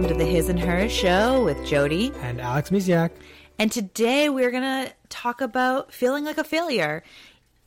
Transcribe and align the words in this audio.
welcome 0.00 0.16
to 0.18 0.24
the 0.24 0.30
His 0.30 0.48
and 0.48 0.58
Hers 0.58 0.90
show 0.90 1.44
with 1.44 1.62
Jody. 1.66 2.10
and 2.22 2.40
Alex 2.40 2.70
Misiak. 2.70 3.10
And 3.58 3.70
today 3.70 4.30
we're 4.30 4.50
going 4.50 4.62
to 4.62 4.90
talk 5.10 5.42
about 5.42 5.92
feeling 5.92 6.24
like 6.24 6.38
a 6.38 6.44
failure. 6.44 7.02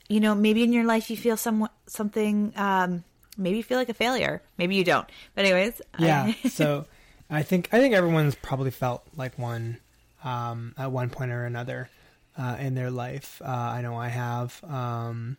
You 0.09 0.19
know, 0.19 0.33
maybe 0.33 0.63
in 0.63 0.73
your 0.73 0.83
life 0.83 1.11
you 1.11 1.15
feel 1.15 1.37
some, 1.37 1.69
something, 1.85 2.51
um, 2.55 3.03
maybe 3.37 3.57
you 3.57 3.63
feel 3.63 3.77
like 3.77 3.89
a 3.89 3.93
failure. 3.93 4.41
Maybe 4.57 4.73
you 4.75 4.83
don't. 4.83 5.07
But, 5.35 5.45
anyways. 5.45 5.79
Yeah. 5.99 6.33
I- 6.43 6.47
so 6.49 6.85
I 7.29 7.43
think 7.43 7.69
I 7.71 7.77
think 7.79 7.93
everyone's 7.93 8.33
probably 8.33 8.71
felt 8.71 9.05
like 9.15 9.37
one 9.37 9.77
um, 10.23 10.73
at 10.75 10.91
one 10.91 11.11
point 11.11 11.29
or 11.29 11.45
another 11.45 11.87
uh, 12.35 12.57
in 12.59 12.73
their 12.73 12.89
life. 12.89 13.43
Uh, 13.45 13.51
I 13.51 13.81
know 13.83 13.95
I 13.95 14.07
have. 14.07 14.59
Um, 14.63 15.37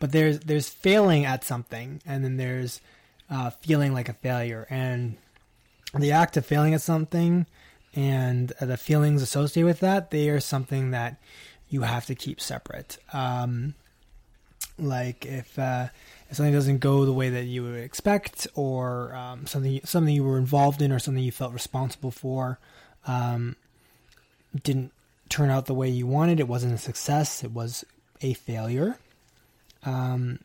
but 0.00 0.10
there's 0.10 0.40
there's 0.40 0.68
failing 0.68 1.26
at 1.26 1.44
something, 1.44 2.02
and 2.04 2.24
then 2.24 2.38
there's 2.38 2.80
uh, 3.30 3.50
feeling 3.50 3.92
like 3.94 4.08
a 4.08 4.14
failure, 4.14 4.66
and 4.68 5.16
the 5.96 6.12
act 6.12 6.36
of 6.36 6.44
failing 6.44 6.74
at 6.74 6.80
something 6.80 7.46
and 7.94 8.52
the 8.60 8.76
feelings 8.76 9.22
associated 9.22 9.66
with 9.66 9.80
that, 9.80 10.10
they 10.10 10.28
are 10.28 10.40
something 10.40 10.90
that 10.90 11.16
you 11.68 11.82
have 11.82 12.06
to 12.06 12.14
keep 12.14 12.40
separate. 12.40 12.98
Um, 13.12 13.74
like 14.78 15.26
if 15.26 15.58
uh, 15.58 15.88
if 16.30 16.36
something 16.36 16.52
doesn't 16.52 16.78
go 16.78 17.04
the 17.04 17.12
way 17.12 17.30
that 17.30 17.44
you 17.44 17.62
would 17.62 17.80
expect, 17.80 18.46
or 18.54 19.14
um, 19.14 19.46
something 19.46 19.80
something 19.84 20.14
you 20.14 20.24
were 20.24 20.38
involved 20.38 20.82
in, 20.82 20.92
or 20.92 20.98
something 20.98 21.22
you 21.22 21.32
felt 21.32 21.52
responsible 21.52 22.10
for, 22.10 22.58
um, 23.06 23.56
didn't 24.62 24.92
turn 25.28 25.50
out 25.50 25.66
the 25.66 25.74
way 25.74 25.88
you 25.88 26.06
wanted. 26.06 26.40
It 26.40 26.48
wasn't 26.48 26.74
a 26.74 26.78
success. 26.78 27.42
It 27.42 27.52
was 27.52 27.84
a 28.20 28.34
failure. 28.34 28.98
Um, 29.84 30.40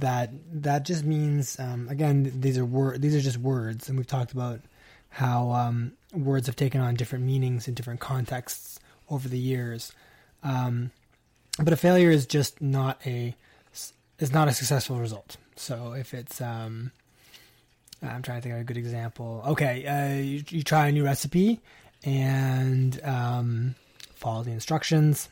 that 0.00 0.30
that 0.62 0.84
just 0.84 1.04
means 1.04 1.58
um, 1.58 1.88
again 1.88 2.32
these 2.40 2.58
are 2.58 2.64
wor- 2.64 2.98
these 2.98 3.14
are 3.14 3.20
just 3.20 3.38
words, 3.38 3.88
and 3.88 3.96
we've 3.96 4.06
talked 4.06 4.32
about 4.32 4.60
how 5.10 5.50
um, 5.52 5.92
words 6.12 6.46
have 6.46 6.56
taken 6.56 6.80
on 6.80 6.94
different 6.94 7.24
meanings 7.24 7.68
in 7.68 7.74
different 7.74 8.00
contexts 8.00 8.78
over 9.08 9.28
the 9.28 9.38
years. 9.38 9.92
Um, 10.42 10.90
but 11.58 11.72
a 11.72 11.76
failure 11.76 12.10
is 12.10 12.26
just 12.26 12.60
not 12.60 13.00
a 13.06 13.34
is 14.18 14.32
not 14.32 14.48
a 14.48 14.52
successful 14.52 14.98
result. 14.98 15.36
So 15.56 15.92
if 15.92 16.12
it's 16.12 16.40
um, 16.40 16.92
I'm 18.02 18.22
trying 18.22 18.38
to 18.38 18.42
think 18.42 18.54
of 18.54 18.60
a 18.60 18.64
good 18.64 18.76
example. 18.76 19.42
Okay, 19.48 19.86
uh, 19.86 20.22
you, 20.22 20.42
you 20.48 20.62
try 20.62 20.88
a 20.88 20.92
new 20.92 21.04
recipe 21.04 21.60
and 22.04 23.00
um, 23.02 23.74
follow 24.14 24.42
the 24.42 24.52
instructions, 24.52 25.28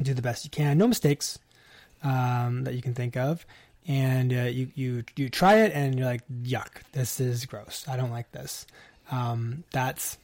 do 0.00 0.12
the 0.12 0.22
best 0.22 0.44
you 0.44 0.50
can, 0.50 0.76
no 0.76 0.86
mistakes 0.86 1.38
um, 2.02 2.64
that 2.64 2.74
you 2.74 2.82
can 2.82 2.94
think 2.94 3.16
of, 3.16 3.44
and 3.86 4.32
uh, 4.32 4.42
you 4.42 4.70
you 4.74 5.04
you 5.16 5.28
try 5.28 5.56
it 5.60 5.72
and 5.74 5.98
you're 5.98 6.06
like, 6.06 6.22
yuck, 6.42 6.82
this 6.92 7.20
is 7.20 7.46
gross. 7.46 7.84
I 7.88 7.96
don't 7.96 8.10
like 8.10 8.30
this. 8.32 8.66
Um, 9.10 9.64
that's 9.72 10.18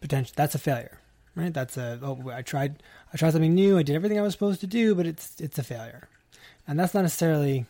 potential. 0.00 0.32
That's 0.36 0.54
a 0.54 0.58
failure, 0.58 0.98
right? 1.34 1.54
That's 1.54 1.76
a 1.76 1.98
oh, 2.02 2.30
I 2.30 2.42
tried 2.42 2.82
I 3.12 3.16
tried 3.16 3.32
something 3.32 3.54
new. 3.54 3.78
I 3.78 3.82
did 3.82 3.96
everything 3.96 4.18
I 4.18 4.22
was 4.22 4.32
supposed 4.32 4.60
to 4.60 4.66
do, 4.66 4.94
but 4.94 5.06
it's 5.06 5.40
it's 5.40 5.58
a 5.58 5.62
failure, 5.62 6.08
and 6.66 6.78
that's 6.78 6.94
not 6.94 7.02
necessarily. 7.02 7.66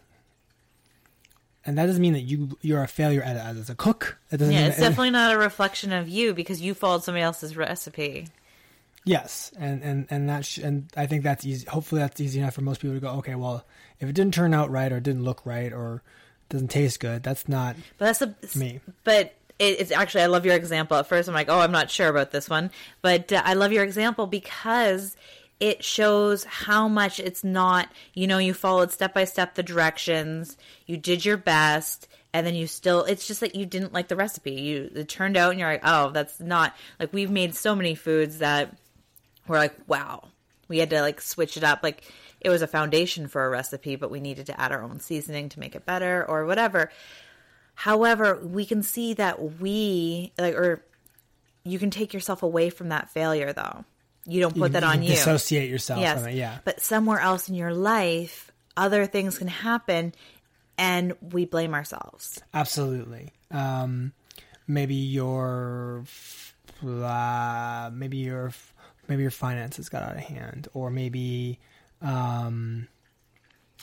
And 1.65 1.79
that 1.79 1.87
doesn't 1.87 2.03
mean 2.03 2.15
that 2.15 2.23
you 2.23 2.59
you're 2.61 2.83
a 2.83 2.89
failure 2.89 3.23
as, 3.23 3.59
as 3.59 3.71
a 3.71 3.77
cook. 3.77 4.19
It 4.33 4.39
doesn't 4.39 4.53
yeah, 4.53 4.67
it's 4.67 4.79
definitely 4.79 5.11
not 5.11 5.33
a 5.33 5.39
reflection 5.39 5.93
of 5.93 6.09
you 6.09 6.35
because 6.35 6.61
you 6.61 6.75
followed 6.75 7.05
somebody 7.05 7.23
else's 7.23 7.57
recipe. 7.57 8.27
Yes, 9.05 9.51
and 9.59 9.83
and 9.83 10.07
and 10.11 10.29
that 10.29 10.45
sh- 10.45 10.59
and 10.59 10.89
I 10.97 11.07
think 11.07 11.25
that's 11.25 11.45
easy. 11.45 11.67
Hopefully, 11.67 12.01
that's 12.01 12.21
easy 12.21 12.39
enough 12.39 12.55
for 12.55 12.61
most 12.61 12.81
people 12.81 12.95
to 12.95 13.01
go. 13.01 13.09
Okay, 13.15 13.35
well, 13.35 13.65
if 13.99 14.09
it 14.09 14.13
didn't 14.13 14.35
turn 14.35 14.55
out 14.55 14.71
right 14.71 14.93
or 14.93 14.99
it 14.99 15.03
didn't 15.03 15.25
look 15.25 15.45
right 15.45 15.73
or 15.73 16.03
doesn't 16.49 16.69
taste 16.69 17.01
good, 17.01 17.23
that's 17.23 17.49
not 17.49 17.75
But 17.99 18.17
that's 18.17 18.23
a 18.23 18.59
me. 18.59 18.81
But 19.03 19.35
it, 19.59 19.81
it's 19.81 19.91
actually 19.91 20.23
I 20.23 20.27
love 20.27 20.47
your 20.47 20.55
example. 20.55 20.97
At 20.97 21.09
first, 21.09 21.29
I'm 21.29 21.35
like, 21.35 21.49
oh, 21.49 21.59
I'm 21.59 21.73
not 21.73 21.91
sure 21.91 22.09
about 22.09 22.31
this 22.31 22.49
one, 22.49 22.71
but 23.01 23.33
uh, 23.33 23.43
I 23.45 23.55
love 23.55 23.73
your 23.73 23.83
example 23.83 24.27
because 24.29 25.17
it 25.59 25.83
shows 25.83 26.45
how 26.45 26.87
much 26.87 27.19
it's 27.19 27.43
not. 27.43 27.89
You 28.15 28.29
know, 28.29 28.39
you 28.39 28.55
followed 28.55 28.93
step 28.93 29.15
by 29.15 29.25
step 29.25 29.57
the 29.57 29.65
directions, 29.65 30.57
you 30.87 30.97
did 30.97 31.25
your 31.25 31.37
best, 31.37 32.07
and 32.33 32.47
then 32.47 32.55
you 32.55 32.69
still. 32.69 33.03
It's 33.05 33.27
just 33.27 33.41
that 33.41 33.57
you 33.57 33.67
didn't 33.67 33.93
like 33.93 34.07
the 34.07 34.17
recipe. 34.17 34.53
You 34.53 34.91
it 34.95 35.09
turned 35.09 35.37
out, 35.37 35.51
and 35.51 35.59
you're 35.59 35.71
like, 35.71 35.83
oh, 35.83 36.11
that's 36.11 36.39
not 36.39 36.77
like 37.01 37.13
we've 37.13 37.33
made 37.33 37.57
so 37.57 37.75
many 37.75 37.97
foods 37.97 38.39
that 38.39 38.77
we're 39.49 39.59
like, 39.59 39.75
wow, 39.87 40.29
we 40.69 40.79
had 40.79 40.91
to 40.91 41.01
like 41.01 41.21
switch 41.21 41.57
it 41.57 41.65
up. 41.65 41.81
Like 41.83 42.03
it 42.41 42.49
was 42.49 42.63
a 42.63 42.67
foundation 42.67 43.29
for 43.29 43.45
a 43.45 43.51
recipe, 43.51 43.97
but 43.97 44.11
we 44.11 44.21
needed 44.21 44.47
to 44.47 44.61
add 44.61 44.73
our 44.73 44.83
own 44.83 45.01
seasoning 45.01 45.49
to 45.51 45.61
make 45.61 45.75
it 45.75 45.85
better 45.87 46.25
or 46.29 46.45
whatever. 46.47 46.91
However, 47.75 48.39
we 48.43 48.65
can 48.67 48.83
see 48.83 49.15
that 49.15 49.61
we 49.61 50.33
like, 50.39 50.55
or 50.55 50.85
you 51.65 51.79
can 51.79 51.91
take 51.91 52.13
yourself 52.13 52.43
away 52.43 52.71
from 52.71 52.91
that 52.91 53.11
failure 53.11 53.53
though. 53.53 53.85
You 54.27 54.41
don't 54.41 54.53
put 54.55 54.71
You- 54.71 54.81
that 54.81 54.83
you 54.83 54.89
on 54.89 55.03
you. 55.03 55.09
Dissociate 55.11 55.69
yourself 55.71 56.01
yes. 56.01 56.19
from 56.21 56.29
it. 56.29 56.35
Yeah, 56.37 56.59
But 56.65 56.81
somewhere 56.81 57.19
else 57.19 57.49
in 57.49 57.55
your 57.57 57.75
life, 57.75 58.53
other 58.77 59.07
things 59.07 59.39
can 59.39 59.49
happen 59.49 60.15
and 60.79 61.15
we 61.21 61.45
blame 61.45 61.75
ourselves. 61.75 62.41
absolutely. 62.55 63.31
Um, 63.51 64.13
maybe 64.67 64.95
your 64.95 66.05
uh, 66.85 67.91
maybe 67.93 68.17
your 68.19 68.53
maybe 69.13 69.23
your 69.23 69.31
finances 69.31 69.91
got 69.91 70.03
out 70.03 70.17
of 70.17 70.23
hand, 70.23 70.69
or 70.73 70.91
maybe 70.91 71.59
um, 72.01 72.89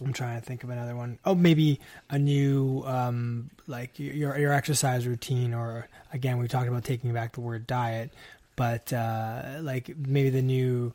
I'm 0.02 0.14
trying 0.14 0.40
to 0.40 0.46
think 0.46 0.64
of 0.64 0.72
another 0.72 0.96
one. 0.96 1.20
Oh, 1.24 1.36
maybe 1.36 1.80
a 2.10 2.18
new 2.18 2.84
um, 2.86 3.52
like 3.68 4.00
your 4.00 4.38
your 4.38 4.52
exercise 4.54 5.06
routine, 5.06 5.54
or 5.54 5.88
again, 6.12 6.40
we 6.40 6.48
talked 6.48 6.68
about 6.68 6.84
taking 6.84 7.14
back 7.14 7.34
the 7.34 7.42
word 7.42 7.68
diet, 7.68 8.12
but 8.56 8.92
uh, 8.92 9.60
like 9.62 9.96
maybe 9.98 10.32
the 10.32 10.42
new 10.42 10.94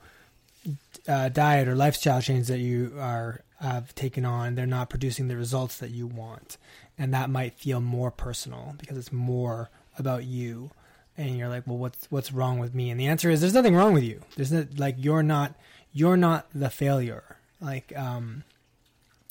uh, 1.06 1.28
diet 1.28 1.68
or 1.68 1.76
lifestyle 1.76 2.20
change 2.20 2.48
that 2.48 2.58
you 2.58 2.92
are 2.98 3.42
have 3.60 3.94
taken 3.94 4.24
on, 4.24 4.56
they're 4.56 4.66
not 4.66 4.90
producing 4.90 5.28
the 5.28 5.36
results 5.36 5.78
that 5.78 5.90
you 5.90 6.08
want, 6.08 6.58
and 6.98 7.14
that 7.14 7.30
might 7.30 7.54
feel 7.54 7.80
more 7.80 8.10
personal 8.10 8.74
because 8.78 8.98
it's 8.98 9.12
more 9.12 9.70
about 9.96 10.24
you. 10.24 10.70
And 11.16 11.38
you're 11.38 11.48
like, 11.48 11.66
well, 11.66 11.78
what's 11.78 12.06
what's 12.10 12.32
wrong 12.32 12.58
with 12.58 12.74
me? 12.74 12.90
And 12.90 12.98
the 12.98 13.06
answer 13.06 13.30
is, 13.30 13.40
there's 13.40 13.54
nothing 13.54 13.76
wrong 13.76 13.94
with 13.94 14.02
you. 14.02 14.20
There's 14.36 14.50
not 14.52 14.78
like 14.78 14.96
you're 14.98 15.22
not 15.22 15.54
you're 15.92 16.16
not 16.16 16.46
the 16.54 16.70
failure. 16.70 17.36
Like, 17.60 17.96
um, 17.96 18.44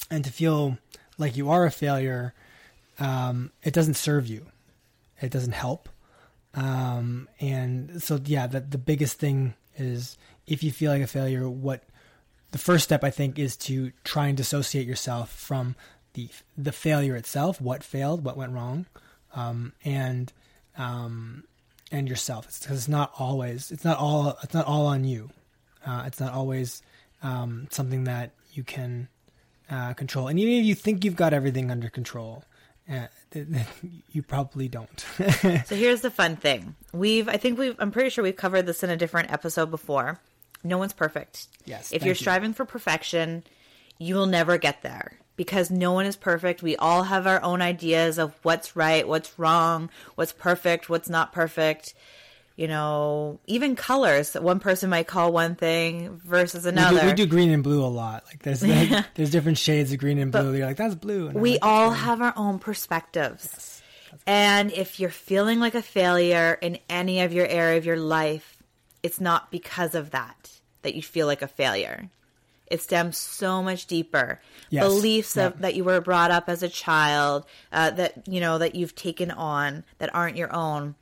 and 0.10 0.24
to 0.24 0.32
feel 0.32 0.78
like 1.18 1.38
you 1.38 1.50
are 1.50 1.66
a 1.66 1.72
failure, 1.72 2.34
um, 3.00 3.52
it 3.64 3.74
doesn't 3.74 3.96
serve 3.96 4.28
you. 4.28 4.48
It 5.22 5.32
doesn't 5.32 5.54
help. 5.54 5.90
Um, 6.56 7.28
and 7.40 8.02
so, 8.02 8.20
yeah, 8.24 8.48
the, 8.48 8.62
the 8.62 8.78
biggest 8.78 9.20
thing 9.20 9.56
is 9.76 10.18
if 10.48 10.64
you 10.64 10.72
feel 10.72 10.92
like 10.92 11.02
a 11.02 11.08
failure, 11.08 11.50
what 11.50 11.84
the 12.52 12.58
first 12.58 12.84
step 12.84 13.04
I 13.04 13.10
think 13.10 13.40
is 13.40 13.58
to 13.58 13.92
try 14.04 14.28
and 14.28 14.38
dissociate 14.38 14.88
yourself 14.88 15.32
from 15.32 15.76
the 16.14 16.30
the 16.58 16.72
failure 16.72 17.16
itself, 17.16 17.60
what 17.60 17.84
failed, 17.84 18.24
what 18.24 18.38
went 18.38 18.54
wrong, 18.54 18.86
um, 19.34 19.74
and 19.84 20.32
um, 20.78 21.44
and 21.94 22.10
yourself. 22.10 22.46
It's 22.48 22.60
because 22.60 22.78
it's 22.80 22.88
not 22.90 23.14
always 23.18 23.72
it's 23.72 23.86
not 23.86 23.98
all 24.00 24.38
it's 24.44 24.54
not 24.54 24.66
all 24.66 24.88
on 24.88 25.06
you. 25.06 25.30
Uh, 25.86 26.04
it's 26.08 26.20
not 26.20 26.34
always 26.34 26.82
um, 27.22 27.68
something 27.72 28.04
that 28.06 28.32
you 28.54 28.64
can 28.64 29.08
uh, 29.70 29.94
control. 29.94 30.28
And 30.28 30.40
even 30.40 30.54
if 30.56 30.66
you 30.66 30.76
think 30.76 31.06
you've 31.06 31.16
got 31.16 31.34
everything 31.34 31.72
under 31.72 31.90
control, 31.90 32.44
uh, 32.92 33.08
you 34.12 34.22
probably 34.24 34.68
don't. 34.68 35.06
So 35.66 35.76
here's 35.76 36.02
the 36.02 36.12
fun 36.12 36.36
thing. 36.36 36.76
We've 36.92 37.30
I 37.30 37.38
think 37.38 37.58
we've 37.60 37.76
I'm 37.80 37.92
pretty 37.92 38.10
sure 38.10 38.24
we've 38.24 38.36
covered 38.36 38.66
this 38.66 38.84
in 38.84 38.90
a 38.90 38.98
different 38.98 39.32
episode 39.32 39.70
before. 39.72 40.20
No 40.66 40.78
one's 40.78 40.94
perfect. 40.94 41.48
Yes, 41.66 41.92
If 41.92 42.04
you're 42.04 42.10
you. 42.10 42.16
striving 42.16 42.54
for 42.54 42.64
perfection, 42.66 43.44
you 43.98 44.16
will 44.16 44.26
never 44.26 44.58
get 44.58 44.82
there 44.82 45.20
because 45.36 45.72
no 45.72 45.92
one 45.92 46.06
is 46.06 46.16
perfect. 46.16 46.62
We 46.62 46.76
all 46.76 47.04
have 47.04 47.28
our 47.28 47.42
own 47.42 47.62
ideas 47.62 48.18
of 48.18 48.34
what's 48.44 48.76
right, 48.76 49.08
what's 49.08 49.38
wrong, 49.40 49.90
what's 50.16 50.34
perfect, 50.34 50.90
what's 50.90 51.10
not 51.10 51.34
perfect. 51.34 51.94
You 52.56 52.68
know, 52.68 53.40
even 53.48 53.76
colors. 53.76 54.36
One 54.36 54.60
person 54.60 54.92
might 54.92 55.08
call 55.08 55.32
one 55.32 55.56
thing 55.56 56.22
versus 56.24 56.66
we, 56.66 56.70
another. 56.70 57.02
do, 57.02 57.08
we 57.08 57.14
do 57.14 57.26
green 57.26 57.50
and 57.50 57.64
blue 57.64 57.84
a 57.84 57.88
lot. 57.88 58.26
Like 58.28 58.44
there's 58.44 58.62
like, 58.68 59.14
there's 59.16 59.32
different 59.32 59.58
shades 59.58 59.92
of 59.92 59.98
green 59.98 60.20
and 60.20 60.32
blue. 60.32 60.54
You're 60.54 60.68
like 60.68 60.78
that's 60.78 60.96
blue. 60.96 61.28
And 61.30 61.42
we 61.42 61.54
like, 61.54 61.60
all 61.64 61.90
have 61.90 62.22
our 62.22 62.34
own 62.36 62.60
perspectives. 62.60 63.82
And 64.28 64.72
if 64.72 65.00
you're 65.00 65.10
feeling 65.10 65.60
like 65.60 65.74
a 65.74 65.82
failure 65.82 66.58
in 66.62 66.78
any 66.90 67.22
of 67.22 67.34
your 67.34 67.48
area 67.48 67.78
of 67.80 67.86
your 67.86 67.98
life, 67.98 68.58
it's 69.02 69.20
not 69.20 69.50
because 69.50 69.96
of 69.96 70.12
that 70.12 70.52
that 70.84 70.94
you 70.94 71.02
feel 71.02 71.26
like 71.26 71.42
a 71.42 71.48
failure. 71.48 72.10
It 72.68 72.82
stems 72.82 73.18
so 73.18 73.62
much 73.62 73.86
deeper. 73.86 74.40
Yes. 74.70 74.84
Beliefs 74.84 75.36
Yeah. 75.36 75.48
of, 75.48 75.60
that 75.60 75.76
you 75.76 75.84
were 75.84 76.02
brought 76.02 76.32
up 76.32 76.50
as 76.50 76.64
a 76.64 76.70
child, 76.70 77.46
uh, 77.72 77.92
that 77.92 78.28
you 78.28 78.40
know 78.40 78.58
that 78.58 78.76
you've 78.76 78.96
taken 78.96 79.32
on 79.32 79.84
that 80.00 80.14
aren't 80.16 80.38
your 80.38 80.54
own, 80.54 80.96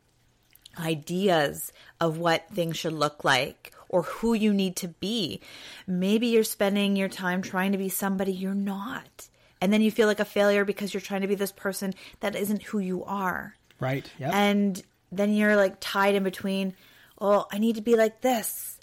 ideas 0.79 1.71
of 1.99 2.17
what 2.17 2.49
things 2.49 2.77
should 2.77 2.93
look 2.93 3.23
like 3.23 3.73
or 3.89 4.03
who 4.03 4.33
you 4.33 4.53
need 4.53 4.75
to 4.77 4.87
be. 4.87 5.41
Maybe 5.85 6.27
you're 6.27 6.43
spending 6.43 6.95
your 6.95 7.09
time 7.09 7.41
trying 7.41 7.73
to 7.73 7.77
be 7.77 7.89
somebody 7.89 8.31
you're 8.31 8.53
not. 8.53 9.27
And 9.59 9.71
then 9.71 9.81
you 9.81 9.91
feel 9.91 10.07
like 10.07 10.19
a 10.19 10.25
failure 10.25 10.65
because 10.65 10.93
you're 10.93 11.01
trying 11.01 11.21
to 11.21 11.27
be 11.27 11.35
this 11.35 11.51
person 11.51 11.93
that 12.21 12.35
isn't 12.35 12.63
who 12.63 12.79
you 12.79 13.03
are. 13.03 13.55
Right. 13.79 14.09
Yep. 14.19 14.33
And 14.33 14.81
then 15.11 15.33
you're 15.33 15.55
like 15.55 15.75
tied 15.79 16.15
in 16.15 16.23
between, 16.23 16.73
oh, 17.19 17.45
I 17.51 17.57
need 17.59 17.75
to 17.75 17.81
be 17.81 17.95
like 17.95 18.21
this. 18.21 18.79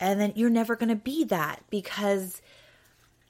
And 0.00 0.20
then 0.20 0.32
you're 0.36 0.50
never 0.50 0.76
going 0.76 0.90
to 0.90 0.96
be 0.96 1.24
that 1.24 1.62
because 1.70 2.40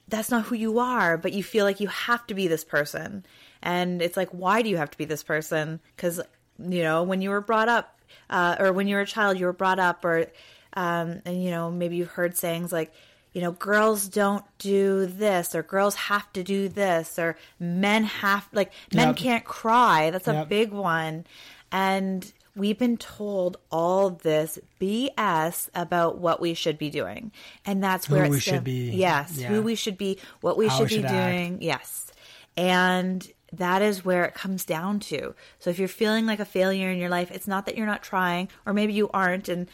that's 0.07 0.31
not 0.31 0.45
who 0.45 0.55
you 0.55 0.79
are, 0.79 1.17
but 1.17 1.33
you 1.33 1.43
feel 1.43 1.65
like 1.65 1.79
you 1.79 1.87
have 1.87 2.25
to 2.27 2.33
be 2.33 2.47
this 2.47 2.63
person. 2.63 3.25
And 3.61 4.01
it's 4.01 4.17
like, 4.17 4.29
why 4.29 4.61
do 4.61 4.69
you 4.69 4.77
have 4.77 4.91
to 4.91 4.97
be 4.97 5.05
this 5.05 5.23
person? 5.23 5.79
Because, 5.95 6.19
you 6.59 6.81
know, 6.81 7.03
when 7.03 7.21
you 7.21 7.29
were 7.29 7.41
brought 7.41 7.69
up, 7.69 7.99
uh, 8.29 8.55
or 8.59 8.73
when 8.73 8.87
you 8.87 8.95
were 8.95 9.01
a 9.01 9.07
child, 9.07 9.39
you 9.39 9.45
were 9.45 9.53
brought 9.53 9.79
up, 9.79 10.03
or, 10.03 10.27
um, 10.73 11.21
and, 11.25 11.43
you 11.43 11.51
know, 11.51 11.69
maybe 11.71 11.95
you've 11.95 12.09
heard 12.09 12.35
sayings 12.35 12.71
like, 12.71 12.91
you 13.33 13.41
know, 13.41 13.51
girls 13.51 14.07
don't 14.07 14.43
do 14.57 15.05
this, 15.05 15.53
or 15.53 15.61
girls 15.61 15.93
have 15.95 16.31
to 16.33 16.43
do 16.43 16.67
this, 16.67 17.19
or 17.19 17.37
men 17.59 18.03
have, 18.03 18.47
like, 18.53 18.71
men 18.93 19.09
Yep. 19.09 19.17
can't 19.17 19.45
cry. 19.45 20.09
That's 20.09 20.27
a 20.27 20.33
Yep. 20.33 20.49
big 20.49 20.71
one. 20.71 21.25
And 21.71 22.31
we've 22.55 22.77
been 22.77 22.97
told 22.97 23.57
all 23.71 24.09
this 24.09 24.59
BS 24.81 25.69
about 25.73 26.17
what 26.17 26.41
we 26.41 26.53
should 26.53 26.77
be 26.77 26.89
doing. 26.89 27.31
And 27.65 27.83
that's 27.83 28.09
where 28.09 28.25
Who 28.25 28.31
we 28.31 28.39
should 28.39 28.55
the- 28.65 28.89
be. 28.91 28.91
Yes, 28.95 29.37
Yeah. 29.37 29.47
who 29.49 29.61
we 29.61 29.75
should 29.75 29.97
be, 29.97 30.19
what 30.41 30.57
we 30.57 30.67
How 30.67 30.77
should 30.77 30.89
we 30.91 30.97
be 30.97 31.01
should 31.03 31.05
act. 31.05 31.31
doing. 31.37 31.61
Yes. 31.61 32.11
And 32.57 33.25
that 33.53 33.81
is 33.81 34.03
where 34.03 34.25
it 34.25 34.33
comes 34.33 34.65
down 34.65 34.99
to. 34.99 35.33
So 35.59 35.69
if 35.69 35.79
you're 35.79 35.87
feeling 35.87 36.25
like 36.25 36.39
a 36.39 36.45
failure 36.45 36.89
in 36.91 36.97
your 36.99 37.09
life, 37.09 37.31
it's 37.31 37.47
not 37.47 37.65
that 37.65 37.77
you're 37.77 37.85
not 37.87 38.03
trying, 38.03 38.49
or 38.65 38.73
maybe 38.73 38.93
you 38.93 39.09
aren't, 39.13 39.47
and 39.49 39.67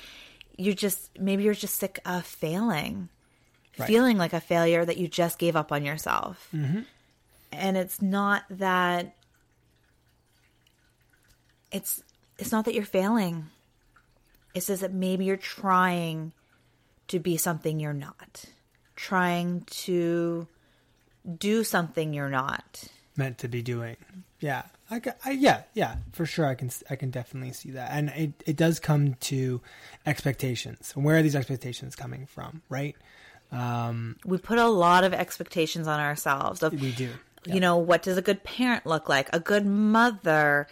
you 0.57 0.73
just, 0.73 1.17
maybe 1.19 1.43
you're 1.43 1.53
just 1.53 1.75
sick 1.75 1.99
of 2.05 2.25
failing, 2.25 3.09
Right. 3.77 3.87
feeling 3.87 4.17
like 4.17 4.31
a 4.31 4.39
failure 4.39 4.85
that 4.85 4.97
you 4.97 5.07
just 5.09 5.37
gave 5.39 5.55
up 5.57 5.71
on 5.71 5.83
yourself. 5.83 6.47
Mm-hmm. 6.53 6.81
And 7.51 7.75
it's 7.77 8.01
not 8.01 8.43
that, 8.49 9.15
it's, 11.71 12.01
it's 12.37 12.51
not 12.51 12.65
that 12.65 12.73
you're 12.75 12.83
failing. 12.85 13.47
It's 14.53 14.67
just 14.67 14.81
that 14.81 14.93
maybe 14.93 15.25
you're 15.25 15.37
trying 15.37 16.31
to 17.09 17.19
be 17.19 17.37
something 17.37 17.79
you're 17.79 17.93
not, 17.93 18.45
trying 18.95 19.61
to 19.83 20.47
do 21.37 21.63
something 21.63 22.13
you're 22.13 22.29
not. 22.29 22.85
meant 23.17 23.37
to 23.39 23.47
be 23.47 23.61
doing. 23.61 23.97
Yeah, 24.39 24.63
I, 24.91 25.01
I 25.23 25.31
yeah 25.31 25.63
yeah 25.73 25.95
for 26.11 26.25
sure. 26.25 26.45
I 26.45 26.55
can 26.55 26.69
I 26.89 26.95
can 26.95 27.09
definitely 27.09 27.53
see 27.53 27.71
that, 27.71 27.91
and 27.91 28.09
it 28.09 28.43
it 28.45 28.55
does 28.55 28.79
come 28.79 29.15
to 29.21 29.61
expectations. 30.05 30.93
And 30.95 31.03
Where 31.03 31.17
are 31.17 31.21
these 31.21 31.35
expectations 31.35 31.95
coming 31.95 32.25
from? 32.25 32.61
Right. 32.69 32.95
Um, 33.51 34.17
We 34.25 34.37
put 34.37 34.57
a 34.57 34.67
lot 34.67 35.03
of 35.03 35.13
expectations 35.13 35.87
on 35.87 35.99
ourselves 35.99 36.63
of 36.63 36.73
we 36.79 36.91
do. 36.91 37.11
you 37.45 37.59
know 37.59 37.77
what 37.77 38.01
does 38.03 38.17
a 38.17 38.21
good 38.21 38.43
parent 38.43 38.85
look 38.85 39.07
like 39.09 39.29
a 39.33 39.39
good 39.39 39.65
mother 39.65 40.67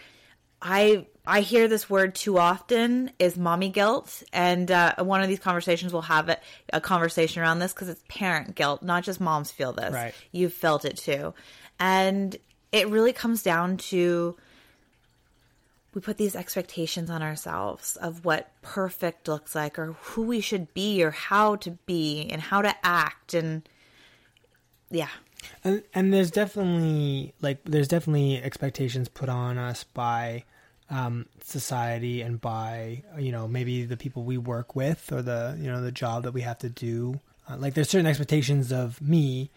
i 0.63 1.06
i 1.27 1.42
hear 1.42 1.68
this 1.68 1.89
word 1.89 2.15
too 2.15 2.38
often 2.38 3.12
is 3.19 3.38
mommy 3.38 3.69
guilt. 3.69 4.24
And 4.33 4.69
uh, 4.71 4.95
one 5.00 5.21
of 5.21 5.27
these 5.27 5.39
conversations 5.39 5.94
we'll 5.94 6.01
have 6.04 6.30
it 6.30 6.42
a 6.71 6.81
conversation 6.81 7.42
around 7.42 7.60
this 7.60 7.74
because 7.74 7.89
it's 7.89 8.04
parent 8.07 8.56
guilt 8.56 8.81
not 8.81 9.04
just 9.04 9.21
moms 9.21 9.51
feel 9.51 9.74
this. 9.74 9.94
Right. 9.94 10.13
you've 10.31 10.54
felt 10.54 10.86
it 10.86 10.98
too. 10.98 11.33
And 11.80 12.36
it 12.71 12.88
really 12.89 13.13
comes 13.13 13.44
down 13.44 13.77
to 13.77 14.36
we 15.94 16.01
put 16.01 16.18
these 16.18 16.36
expectations 16.36 17.09
on 17.09 17.21
ourselves 17.21 17.98
of 17.98 18.25
what 18.25 18.51
perfect 18.62 19.27
looks 19.27 19.54
like 19.54 19.77
or 19.77 19.94
who 20.01 20.24
we 20.24 20.42
should 20.42 20.74
be 20.74 21.04
or 21.04 21.12
how 21.12 21.56
to 21.57 21.71
be 21.86 22.27
and 22.31 22.42
how 22.42 22.62
to 22.63 22.74
act. 22.83 23.33
And 23.33 23.68
yeah. 24.89 25.09
And, 25.63 25.83
and 25.94 26.12
there's 26.12 26.31
definitely 26.31 27.33
like 27.42 27.59
there's 27.66 27.88
definitely 27.88 28.42
expectations 28.42 29.07
put 29.07 29.30
on 29.30 29.57
us 29.57 29.83
by 29.83 30.45
um, 30.94 31.25
society 31.44 32.22
and 32.22 32.40
by 32.40 33.04
you 33.18 33.31
know 33.31 33.48
maybe 33.48 33.84
the 33.86 33.98
people 33.98 34.24
we 34.24 34.38
work 34.38 34.75
with 34.75 35.12
or 35.12 35.22
the 35.22 35.57
you 35.60 35.69
know 35.69 35.81
the 35.81 35.92
job 35.92 36.24
that 36.24 36.34
we 36.34 36.42
have 36.42 36.60
to 36.60 36.69
do. 36.69 37.19
Uh, 37.50 37.57
like 37.57 37.74
there's 37.74 37.90
certain 37.90 38.06
expectations 38.07 38.72
of 38.72 39.01
me 39.01 39.50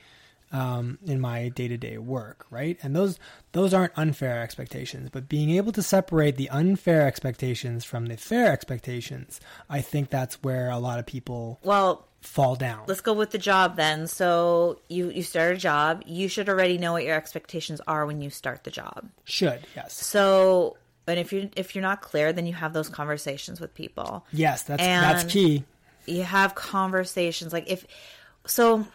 um, 0.51 0.99
in 1.07 1.21
my 1.21 1.49
day 1.49 1.69
to 1.69 1.77
day 1.77 1.99
work, 1.99 2.47
right? 2.51 2.79
And 2.83 2.97
those 2.97 3.19
those 3.53 3.75
aren't 3.75 3.93
unfair 3.97 4.43
expectations, 4.43 5.11
but 5.13 5.29
being 5.29 5.51
able 5.51 5.73
to 5.73 5.83
separate 5.83 6.37
the 6.37 6.49
unfair 6.49 7.07
expectations 7.07 7.85
from 7.85 8.07
the 8.07 8.17
fair 8.17 8.51
expectations, 8.51 9.41
I 9.69 9.83
think 9.83 10.09
that's 10.11 10.43
where 10.43 10.71
a 10.71 10.79
lot 10.79 10.99
of 10.99 11.07
people 11.07 11.61
well 11.63 12.07
fall 12.23 12.57
down. 12.57 12.83
let's 12.89 13.03
go 13.03 13.13
with 13.13 13.31
the 13.31 13.39
job 13.39 13.77
then. 13.77 14.07
So 14.07 14.81
you 14.89 15.11
you 15.11 15.23
start 15.23 15.55
a 15.55 15.59
job, 15.59 16.03
you 16.07 16.29
should 16.29 16.49
already 16.49 16.79
know 16.79 16.93
what 16.93 17.05
your 17.05 17.15
expectations 17.15 17.81
are 17.87 18.07
when 18.07 18.21
you 18.23 18.31
start 18.31 18.65
the 18.65 18.71
job. 18.71 19.09
Should 19.25 19.61
yes, 19.77 19.93
So, 19.93 20.77
and 21.07 21.19
if 21.19 21.33
you 21.33 21.51
if 21.57 21.75
you're 21.75 21.83
not 21.83 22.01
clear, 22.03 22.33
then 22.33 22.47
you 22.47 22.53
have 22.55 22.73
those 22.73 22.89
conversations 22.89 23.61
with 23.61 23.75
people. 23.75 24.25
yes, 24.33 24.63
that's 24.65 24.83
that's 24.83 25.25
key. 25.33 25.65
You 26.07 26.23
have 26.23 26.55
conversations 26.55 27.53
like 27.53 27.69
if 27.71 27.87
so 28.47 28.87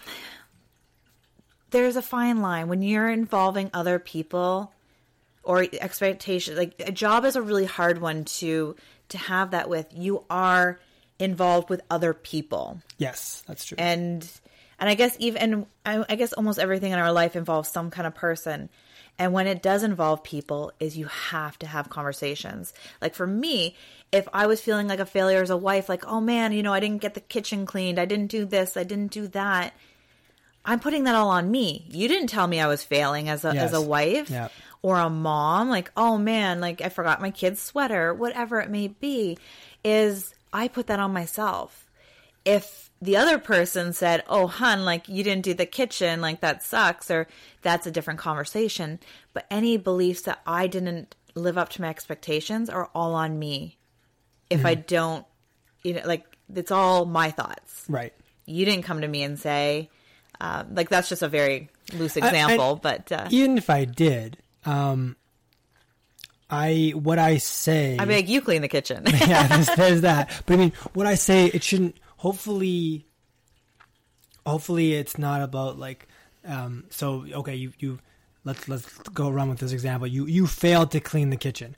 there's 1.72 1.96
a 1.96 2.02
fine 2.02 2.42
line 2.42 2.68
when 2.68 2.82
you're 2.82 3.10
involving 3.10 3.70
other 3.74 4.00
people 4.00 4.74
or 5.44 5.66
expectations 5.82 6.58
like 6.58 6.74
a 6.86 6.92
job 6.92 7.26
is 7.26 7.36
a 7.36 7.42
really 7.42 7.66
hard 7.66 8.00
one 8.00 8.24
to 8.26 8.76
to 9.10 9.18
have 9.18 9.52
that 9.52 9.70
with 9.70 9.88
you 9.94 10.24
are 10.30 10.80
involved 11.20 11.70
with 11.70 11.82
other 11.90 12.14
people 12.14 12.80
Yes, 12.98 13.44
that's 13.48 13.66
true. 13.66 13.76
and 13.80 14.30
and 14.80 14.90
I 14.90 14.96
guess 14.96 15.16
even 15.20 15.66
I, 15.86 16.04
I 16.10 16.16
guess 16.16 16.34
almost 16.34 16.60
everything 16.60 16.92
in 16.92 17.00
our 17.00 17.12
life 17.12 17.36
involves 17.36 17.70
some 17.70 17.92
kind 17.92 18.08
of 18.08 18.16
person. 18.16 18.70
And 19.20 19.34
when 19.34 19.46
it 19.48 19.62
does 19.62 19.84
involve 19.84 20.24
people, 20.24 20.72
is 20.80 20.98
you 20.98 21.06
have 21.06 21.58
to 21.60 21.68
have 21.68 21.90
conversations. 21.90 22.74
Like 23.02 23.14
for 23.14 23.28
me, 23.28 23.76
if 24.12 24.28
I 24.34 24.48
was 24.48 24.60
feeling 24.62 24.88
like 24.88 25.00
a 25.00 25.06
failure 25.06 25.42
as 25.42 25.50
a 25.50 25.58
wife, 25.58 25.90
like 25.90 26.06
oh 26.08 26.20
man, 26.22 26.52
you 26.54 26.64
know, 26.64 26.74
I 26.74 26.80
didn't 26.80 27.02
get 27.02 27.14
the 27.14 27.22
kitchen 27.22 27.66
cleaned, 27.66 28.00
I 28.00 28.06
didn't 28.06 28.28
do 28.28 28.46
this, 28.46 28.76
I 28.78 28.84
didn't 28.84 29.12
do 29.12 29.28
that. 29.30 29.74
I'm 30.64 30.80
putting 30.80 31.06
that 31.06 31.16
all 31.16 31.30
on 31.30 31.50
me. 31.50 31.86
You 31.90 32.08
didn't 32.08 32.28
tell 32.28 32.46
me 32.46 32.60
I 32.60 32.68
was 32.68 32.84
failing 32.84 33.30
as 33.30 33.44
a 33.46 33.50
as 33.50 33.74
a 33.74 33.82
wife 33.82 34.30
Yeah. 34.30 34.50
or 34.84 34.98
a 35.00 35.10
mom. 35.10 35.70
Like 35.70 35.92
oh 35.98 36.18
man, 36.18 36.60
like 36.62 36.82
I 36.82 36.90
forgot 36.90 37.22
my 37.22 37.32
kid's 37.32 37.62
sweater, 37.62 38.14
whatever 38.14 38.60
it 38.60 38.70
may 38.70 38.88
be. 38.90 39.38
Is 39.84 40.34
I 40.54 40.68
put 40.68 40.88
that 40.88 41.00
on 41.00 41.14
myself 41.14 41.88
if 42.46 42.91
the 43.02 43.18
other 43.18 43.40
person 43.40 43.94
said, 43.94 44.24
"Oh, 44.28 44.48
hun, 44.48 44.86
like 44.86 45.10
you 45.10 45.24
didn't 45.24 45.44
do 45.44 45.54
the 45.54 45.66
kitchen, 45.66 46.22
like 46.22 46.42
that 46.42 46.64
sucks," 46.64 47.10
or 47.10 47.28
that's 47.62 47.88
a 47.88 47.92
different 47.92 48.20
conversation. 48.20 49.00
But 49.34 49.46
any 49.50 49.78
beliefs 49.78 50.22
that 50.24 50.42
I 50.46 50.68
didn't 50.68 51.16
live 51.34 51.58
up 51.58 51.70
to 51.70 51.82
my 51.82 51.90
expectations 51.90 52.70
are 52.70 52.90
all 52.94 53.16
on 53.16 53.40
me. 53.40 53.78
If 54.50 54.66
I 54.66 54.76
don't, 54.76 55.26
you 55.82 55.94
know, 55.94 56.02
like 56.06 56.26
it's 56.54 56.72
all 56.72 57.06
my 57.06 57.32
thoughts. 57.32 57.86
right. 57.88 58.14
You 58.46 58.66
didn't 58.66 58.84
come 58.84 59.00
to 59.02 59.08
me 59.08 59.24
and 59.24 59.40
say, 59.40 59.90
uh, 60.42 60.66
like 60.70 60.90
that's 60.90 61.08
just 61.08 61.22
a 61.22 61.30
very 61.30 61.70
loose 61.94 62.18
I- 62.18 62.26
example, 62.28 62.76
but 62.76 63.12
uh, 63.12 63.28
even 63.32 63.58
if 63.58 63.70
I 63.70 63.86
did, 63.86 64.38
um, 64.66 65.16
I 66.50 66.92
what 66.96 67.18
I 67.18 67.38
say. 67.38 67.98
I'd 67.98 68.08
be 68.08 68.16
like, 68.16 68.28
"You 68.28 68.42
clean 68.42 68.62
the 68.62 68.68
kitchen." 68.68 69.04
yeah, 69.08 69.48
there's, 69.48 69.68
there's 69.78 70.02
that. 70.02 70.30
But 70.46 70.56
I 70.56 70.58
mean, 70.58 70.74
what 70.94 71.08
I 71.08 71.16
say, 71.16 71.46
it 71.46 71.64
shouldn't. 71.64 71.96
Hopefully, 72.22 73.08
hopefully, 74.46 74.94
it's 74.94 75.18
not 75.18 75.42
about 75.42 75.80
like. 75.80 76.08
Um, 76.46 76.86
so 76.92 77.26
okay, 77.34 77.56
you 77.56 77.74
you 77.80 78.00
let's 78.44 78.68
let's 78.70 78.88
go 79.10 79.30
run 79.32 79.50
with 79.50 79.58
this 79.58 79.72
example. 79.72 80.08
You 80.08 80.28
you 80.28 80.46
failed 80.46 80.92
to 80.92 81.00
clean 81.00 81.32
the 81.32 81.36
kitchen. 81.38 81.76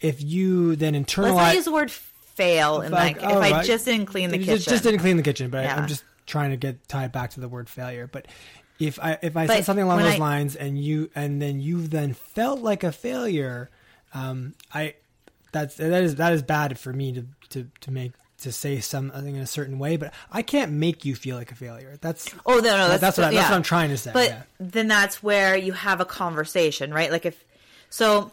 If 0.00 0.22
you 0.22 0.74
then 0.76 0.94
internalize 0.94 1.34
Let's 1.36 1.54
use 1.56 1.64
the 1.66 1.72
word 1.72 1.90
"fail" 1.90 2.80
and 2.80 2.92
like, 2.94 3.16
if 3.18 3.22
I 3.24 3.62
just 3.62 3.84
didn't 3.84 4.06
clean 4.06 4.30
the 4.30 4.38
kitchen, 4.38 4.54
just, 4.56 4.68
just 4.68 4.82
didn't 4.84 5.00
clean 5.00 5.18
the 5.18 5.22
kitchen, 5.22 5.50
but 5.50 5.60
I, 5.60 5.62
Yeah. 5.64 5.76
I'm 5.76 5.86
just 5.88 6.04
trying 6.26 6.50
to 6.52 6.56
get 6.56 6.88
tied 6.88 7.12
back 7.12 7.30
to 7.32 7.40
the 7.40 7.48
word 7.48 7.68
failure. 7.68 8.08
But 8.10 8.26
if 8.78 8.98
I 8.98 9.18
if 9.20 9.36
I 9.36 9.46
But 9.46 9.56
said 9.56 9.64
something 9.66 9.84
along 9.84 9.98
those 9.98 10.14
I- 10.14 10.16
lines 10.18 10.56
and 10.56 10.82
you 10.82 11.10
and 11.14 11.42
then 11.42 11.60
you 11.60 11.86
then 11.86 12.14
felt 12.14 12.60
like 12.60 12.84
a 12.84 12.92
failure, 12.92 13.68
um, 14.14 14.54
I 14.72 14.94
that's 15.52 15.74
that 15.76 16.02
is 16.02 16.14
that 16.16 16.32
is 16.32 16.42
bad 16.42 16.78
for 16.78 16.92
me 16.94 17.12
to 17.12 17.26
to 17.50 17.68
to 17.82 17.90
make 17.90 18.12
to 18.40 18.52
say 18.52 18.80
something 18.80 19.36
in 19.36 19.42
a 19.42 19.46
certain 19.46 19.78
way. 19.78 19.96
But 19.96 20.12
I 20.30 20.42
can't 20.42 20.72
make 20.72 21.04
you 21.04 21.14
feel 21.14 21.36
like 21.36 21.52
a 21.52 21.54
failure. 21.54 21.96
That's 22.00 22.32
Oh 22.46 22.56
no, 22.56 22.60
no, 22.60 22.88
that's 22.88 23.00
that's 23.00 23.18
what 23.18 23.28
I, 23.28 23.30
yeah. 23.30 23.40
that's 23.40 23.50
what 23.50 23.56
I'm 23.56 23.62
trying 23.62 23.90
to 23.90 23.96
say. 23.96 24.10
But 24.12 24.28
yeah. 24.28 24.42
then 24.58 24.88
that's 24.88 25.22
where 25.22 25.56
you 25.56 25.72
have 25.72 26.00
a 26.00 26.04
conversation, 26.04 26.92
right? 26.92 27.10
Like 27.10 27.26
if 27.26 27.44
so, 27.88 28.30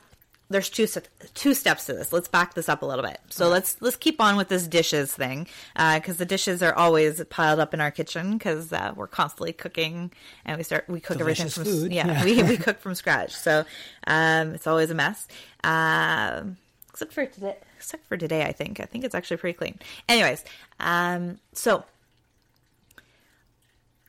there's 0.49 0.69
two 0.69 0.87
two 1.33 1.53
steps 1.53 1.85
to 1.85 1.93
this. 1.93 2.13
Let's 2.13 2.27
back 2.27 2.53
this 2.53 2.69
up 2.69 2.81
a 2.81 2.85
little 2.85 3.03
bit. 3.03 3.19
So 3.29 3.49
let's 3.49 3.81
let's 3.81 3.97
keep 3.97 4.21
on 4.21 4.37
with 4.37 4.47
this 4.47 4.67
dishes 4.67 5.13
thing 5.13 5.47
because 5.75 6.17
the 6.17 6.25
dishes 6.25 6.63
are 6.63 6.73
always 6.73 7.23
piled 7.25 7.59
up 7.59 7.73
in 7.73 7.81
our 7.81 7.91
kitchen 7.91 8.37
because 8.37 8.71
uh, 8.71 8.93
we're 8.95 9.07
constantly 9.07 9.51
cooking 9.51 10.11
and 10.45 10.57
we 10.57 10.63
start 10.63 10.85
we 10.87 10.99
cook 10.99 11.19
everything 11.19 11.49
from 11.49 11.65
food, 11.65 11.91
yeah, 11.91 12.07
yeah. 12.07 12.23
we 12.25 12.43
we 12.43 12.57
cook 12.57 12.79
from 12.79 12.95
scratch. 12.95 13.35
So 13.35 13.65
um, 14.05 14.53
it's 14.53 14.67
always 14.67 14.89
a 14.89 14.95
mess. 14.95 15.27
Um, 15.63 16.57
except 17.01 17.13
for 17.13 17.25
today, 17.25 17.55
except 17.77 18.05
for 18.07 18.17
today, 18.17 18.43
I 18.43 18.51
think 18.51 18.79
I 18.79 18.85
think 18.85 19.03
it's 19.05 19.15
actually 19.15 19.37
pretty 19.37 19.57
clean. 19.57 19.79
Anyways, 20.09 20.43
um, 20.79 21.37
so 21.53 21.83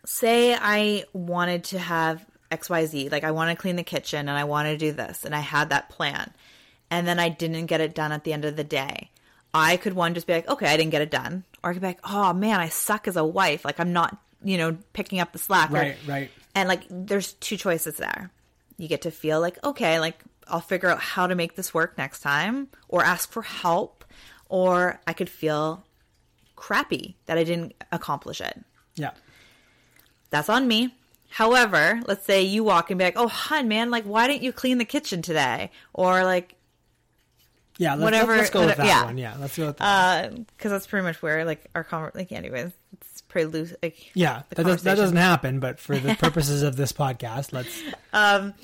say 0.04 0.54
I 0.54 1.04
wanted 1.12 1.64
to 1.64 1.78
have 1.78 2.25
XYZ. 2.50 3.11
Like 3.12 3.25
I 3.25 3.30
want 3.33 3.50
to 3.50 3.57
clean 3.61 3.76
the 3.76 3.83
kitchen 3.83 4.21
and 4.28 4.30
I 4.38 4.45
want 4.45 4.66
to 4.68 4.76
do 4.76 4.92
this 4.92 5.25
and 5.25 5.35
I 5.35 5.40
had 5.40 5.71
that 5.71 5.90
plan. 5.90 6.33
And 6.90 7.07
then 7.07 7.18
I 7.18 7.28
didn't 7.28 7.66
get 7.66 7.80
it 7.83 7.95
done 7.95 8.12
at 8.12 8.25
the 8.25 8.33
end 8.33 8.45
of 8.47 8.57
the 8.57 8.64
day. 8.64 9.11
I 9.52 9.76
could 9.76 9.92
one 9.92 10.14
just 10.14 10.26
be 10.26 10.33
like, 10.33 10.49
okay, 10.49 10.66
I 10.66 10.76
didn't 10.76 10.90
get 10.92 11.02
it 11.02 11.11
done. 11.11 11.45
Or 11.62 11.71
I 11.71 11.73
could 11.75 11.83
be 11.83 11.88
like, 11.88 12.00
oh 12.04 12.33
man, 12.33 12.61
I 12.61 12.68
suck 12.71 13.07
as 13.09 13.16
a 13.16 13.25
wife. 13.25 13.64
Like 13.64 13.78
I'm 13.80 13.92
not, 13.92 14.16
you 14.42 14.57
know, 14.57 14.78
picking 14.95 15.21
up 15.21 15.33
the 15.33 15.38
slack. 15.38 15.71
Or- 15.71 15.75
Right, 15.75 15.97
right. 16.07 16.30
and 16.54 16.68
like 16.68 16.85
there's 16.88 17.35
two 17.35 17.57
choices 17.59 17.97
there. 17.97 18.30
You 18.78 18.88
get 18.88 19.02
to 19.02 19.11
feel 19.11 19.40
like, 19.40 19.62
okay, 19.64 19.99
like 20.00 20.23
I'll 20.49 20.61
figure 20.61 20.88
out 20.88 21.00
how 21.00 21.26
to 21.26 21.35
make 21.35 21.55
this 21.57 21.73
work 21.75 21.97
next 21.99 22.21
time 22.21 22.69
or 22.88 23.05
ask 23.05 23.31
for 23.31 23.43
help. 23.43 24.05
Or 24.49 24.99
I 25.07 25.12
could 25.12 25.28
feel 25.28 25.85
crappy 26.57 27.17
that 27.26 27.37
I 27.38 27.45
didn't 27.45 27.75
accomplish 27.93 28.40
it. 28.40 28.59
Yeah. 28.95 29.11
That's 30.31 30.49
on 30.49 30.67
me. 30.67 30.95
However, 31.31 32.00
let's 32.07 32.25
say 32.25 32.43
you 32.43 32.64
walk 32.64 32.90
and 32.90 32.99
be 32.99 33.05
like, 33.05 33.19
"Oh, 33.19 33.28
hun, 33.28 33.69
man, 33.69 33.90
like, 33.90 34.05
why 34.05 34.26
didn't 34.26 34.43
you 34.43 34.52
clean 34.52 34.78
the 34.78 34.85
kitchen 34.87 35.21
today?" 35.21 35.71
Or 35.93 36.25
like, 36.25 36.55
Yeah. 37.76 37.93
Let's, 37.93 38.02
Whatever- 38.02 38.37
Let's 38.38 38.50
go 38.50 38.67
with 38.67 38.76
that 38.78 38.87
yeah. 38.87 39.05
one. 39.05 39.19
Yeah. 39.19 39.37
Let's 39.38 39.57
go 39.57 39.67
with 39.67 39.76
that. 39.76 39.85
Uh, 40.33 40.37
because 40.57 40.73
that's 40.73 40.87
pretty 40.87 41.05
much 41.05 41.21
where 41.23 41.45
like 41.45 41.67
our 41.75 41.85
conver 41.85 42.14
like, 42.14 42.33
anyways, 42.33 42.73
it's 42.95 43.21
pretty 43.23 43.47
loose. 43.47 43.75
Like, 43.83 44.11
yeah. 44.14 44.43
That, 44.50 44.64
does, 44.64 44.83
that 44.85 44.97
doesn't 44.97 45.17
happen, 45.17 45.61
but 45.61 45.78
for 45.78 45.97
the 45.99 46.14
purposes 46.14 46.62
of 46.62 46.76
this 46.76 46.93
podcast, 46.93 47.52
let's. 47.52 47.83
Um, 48.14 48.55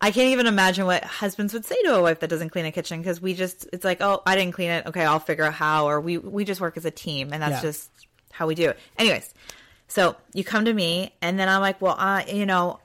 I 0.00 0.10
can't 0.10 0.32
even 0.32 0.46
imagine 0.46 0.86
what 0.86 1.04
husbands 1.04 1.54
would 1.54 1.64
say 1.64 1.80
to 1.84 1.94
a 1.94 2.02
wife 2.02 2.20
that 2.20 2.28
doesn't 2.30 2.50
clean 2.50 2.66
a 2.66 2.72
kitchen 2.72 3.00
because 3.00 3.20
we 3.20 3.34
just 3.34 3.66
it's 3.72 3.84
like, 3.84 4.00
oh, 4.00 4.22
I 4.26 4.36
didn't 4.36 4.52
clean 4.52 4.70
it. 4.70 4.86
Okay, 4.86 5.04
I'll 5.04 5.20
figure 5.20 5.44
out 5.44 5.54
how. 5.54 5.88
Or 5.88 6.00
we 6.00 6.18
we 6.18 6.44
just 6.44 6.60
work 6.60 6.76
as 6.76 6.84
a 6.84 6.90
team, 6.90 7.32
and 7.32 7.42
that's 7.42 7.62
Yeah. 7.62 7.70
just 7.70 7.90
how 8.32 8.46
we 8.46 8.54
do 8.54 8.70
it. 8.70 8.78
Anyways, 8.98 9.32
so 9.88 10.16
you 10.32 10.44
come 10.44 10.64
to 10.64 10.72
me, 10.72 11.14
and 11.22 11.38
then 11.38 11.48
I'm 11.48 11.60
like, 11.60 11.80
well, 11.80 11.96
I 11.98 12.24
you 12.26 12.46
know, 12.46 12.80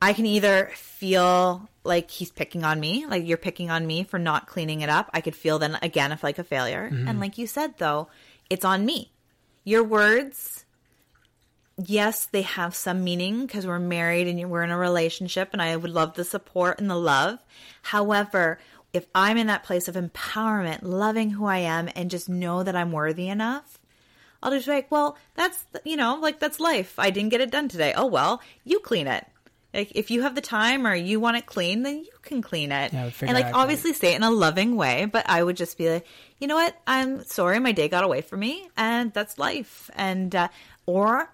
I 0.00 0.12
can 0.12 0.26
either 0.26 0.70
feel 0.74 1.68
like 1.84 2.10
he's 2.10 2.30
picking 2.30 2.64
on 2.64 2.80
me, 2.80 3.06
like 3.06 3.26
you're 3.26 3.38
picking 3.38 3.70
on 3.70 3.86
me 3.86 4.04
for 4.04 4.18
not 4.18 4.46
cleaning 4.46 4.80
it 4.80 4.88
up. 4.88 5.10
I 5.14 5.20
could 5.20 5.36
feel 5.36 5.58
then 5.58 5.78
again 5.82 6.12
if 6.12 6.22
like 6.22 6.38
a 6.38 6.44
failure, 6.44 6.90
mm-hmm. 6.90 7.08
and 7.08 7.20
like 7.20 7.38
you 7.38 7.46
said 7.46 7.78
though, 7.78 8.08
it's 8.50 8.64
on 8.64 8.84
me. 8.84 9.12
Your 9.64 9.82
words 9.82 10.64
yes, 11.76 12.26
they 12.26 12.42
have 12.42 12.74
some 12.74 13.04
meaning 13.04 13.46
because 13.46 13.66
we're 13.66 13.78
married 13.78 14.28
and 14.28 14.50
we're 14.50 14.62
in 14.62 14.70
a 14.70 14.78
relationship, 14.78 15.50
and 15.52 15.60
I 15.60 15.76
would 15.76 15.90
love 15.90 16.14
the 16.14 16.24
support 16.24 16.80
and 16.80 16.90
the 16.90 16.96
love. 16.96 17.38
However, 17.82 18.58
if 18.92 19.06
I'm 19.14 19.36
in 19.36 19.48
that 19.48 19.64
place 19.64 19.88
of 19.88 19.94
empowerment, 19.94 20.78
loving 20.82 21.30
who 21.30 21.44
I 21.44 21.58
am, 21.58 21.88
and 21.94 22.10
just 22.10 22.28
know 22.28 22.62
that 22.62 22.76
I'm 22.76 22.92
worthy 22.92 23.28
enough, 23.28 23.78
I'll 24.42 24.52
just 24.52 24.66
be 24.66 24.72
like, 24.72 24.90
well, 24.90 25.16
that's, 25.34 25.64
you 25.84 25.96
know, 25.96 26.18
like 26.20 26.40
that's 26.40 26.60
life. 26.60 26.94
I 26.98 27.10
didn't 27.10 27.30
get 27.30 27.40
it 27.40 27.50
done 27.50 27.68
today. 27.68 27.92
Oh, 27.96 28.06
well, 28.06 28.40
you 28.64 28.80
clean 28.80 29.06
it. 29.06 29.26
Like, 29.74 29.92
if 29.94 30.10
you 30.10 30.22
have 30.22 30.34
the 30.34 30.40
time 30.40 30.86
or 30.86 30.94
you 30.94 31.20
want 31.20 31.36
it 31.36 31.44
clean, 31.44 31.82
then 31.82 31.98
you 31.98 32.12
can 32.22 32.40
clean 32.40 32.72
it. 32.72 32.92
Yeah, 32.94 33.10
and 33.20 33.32
like, 33.32 33.54
obviously 33.54 33.92
say 33.92 34.12
it 34.12 34.16
in 34.16 34.22
a 34.22 34.30
loving 34.30 34.76
way, 34.76 35.04
but 35.04 35.28
I 35.28 35.42
would 35.42 35.56
just 35.56 35.76
be 35.76 35.90
like, 35.90 36.06
you 36.38 36.46
know 36.46 36.54
what? 36.54 36.74
I'm 36.86 37.24
sorry 37.24 37.58
my 37.58 37.72
day 37.72 37.88
got 37.88 38.04
away 38.04 38.22
from 38.22 38.40
me, 38.40 38.68
and 38.76 39.12
that's 39.12 39.38
life. 39.38 39.90
And, 39.94 40.34
uh, 40.34 40.48
or 40.86 41.30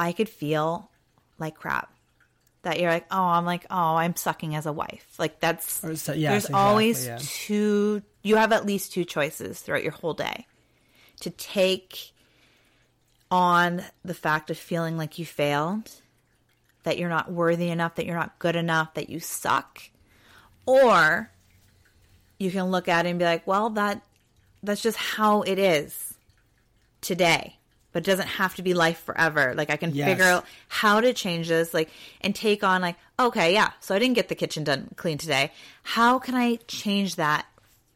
I 0.00 0.12
could 0.12 0.30
feel 0.30 0.90
like 1.38 1.56
crap. 1.56 1.92
That 2.62 2.80
you're 2.80 2.90
like, 2.90 3.06
oh, 3.10 3.22
I'm 3.22 3.44
like, 3.44 3.66
oh, 3.70 3.96
I'm 3.96 4.16
sucking 4.16 4.54
as 4.54 4.66
a 4.66 4.72
wife. 4.72 5.06
Like 5.18 5.40
that's 5.40 5.70
so- 5.70 5.88
there's 5.88 6.08
exactly, 6.08 6.54
always 6.54 7.06
yeah. 7.06 7.18
two. 7.20 8.02
You 8.22 8.36
have 8.36 8.52
at 8.52 8.66
least 8.66 8.92
two 8.92 9.04
choices 9.04 9.60
throughout 9.60 9.82
your 9.82 9.92
whole 9.92 10.14
day 10.14 10.46
to 11.20 11.30
take 11.30 12.12
on 13.30 13.82
the 14.04 14.14
fact 14.14 14.50
of 14.50 14.58
feeling 14.58 14.96
like 14.96 15.18
you 15.18 15.24
failed, 15.24 15.90
that 16.82 16.98
you're 16.98 17.08
not 17.08 17.30
worthy 17.30 17.68
enough, 17.68 17.94
that 17.94 18.06
you're 18.06 18.16
not 18.16 18.38
good 18.38 18.56
enough, 18.56 18.94
that 18.94 19.10
you 19.10 19.20
suck, 19.20 19.82
or 20.66 21.30
you 22.38 22.50
can 22.50 22.70
look 22.70 22.88
at 22.88 23.06
it 23.06 23.10
and 23.10 23.18
be 23.18 23.24
like, 23.24 23.46
well, 23.46 23.70
that 23.70 24.02
that's 24.62 24.82
just 24.82 24.96
how 24.96 25.42
it 25.42 25.58
is 25.58 26.14
today. 27.00 27.59
But 27.92 28.04
it 28.04 28.10
doesn't 28.10 28.28
have 28.28 28.54
to 28.56 28.62
be 28.62 28.72
life 28.74 29.00
forever. 29.02 29.54
Like 29.56 29.70
I 29.70 29.76
can 29.76 29.92
Yes. 29.94 30.08
figure 30.08 30.24
out 30.24 30.44
how 30.68 31.00
to 31.00 31.12
change 31.12 31.48
this, 31.48 31.74
like 31.74 31.90
and 32.20 32.34
take 32.34 32.62
on 32.62 32.80
like, 32.82 32.96
okay, 33.18 33.52
yeah, 33.52 33.70
so 33.80 33.94
I 33.94 33.98
didn't 33.98 34.14
get 34.14 34.28
the 34.28 34.34
kitchen 34.34 34.62
done 34.64 34.90
clean 34.96 35.18
today. 35.18 35.52
How 35.82 36.18
can 36.18 36.34
I 36.34 36.56
change 36.68 37.16
that 37.16 37.46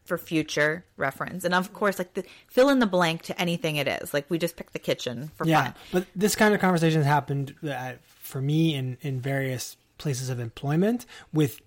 for 0.03 0.17
future 0.17 0.83
reference? 0.97 1.45
And 1.45 1.53
of 1.55 1.73
course, 1.73 1.97
like 1.97 2.13
the, 2.13 2.23
fill 2.47 2.69
in 2.69 2.79
the 2.79 2.85
blank 2.85 3.23
to 3.23 3.41
anything 3.41 3.77
it 3.77 3.87
is. 3.87 4.13
Like 4.13 4.29
we 4.29 4.37
just 4.37 4.55
picked 4.57 4.73
the 4.73 4.79
kitchen 4.79 5.31
for 5.35 5.47
Yeah, 5.47 5.63
fun. 5.63 5.73
but 5.91 6.05
this 6.15 6.35
kind 6.35 6.53
of 6.53 6.59
conversation 6.59 7.01
has 7.01 7.07
happened 7.07 7.55
uh, 7.67 7.93
for 8.05 8.41
me 8.41 8.75
in 8.75 8.97
in 9.01 9.21
various 9.21 9.77
places 9.97 10.29
of 10.29 10.39
employment 10.41 11.05
with 11.31 11.61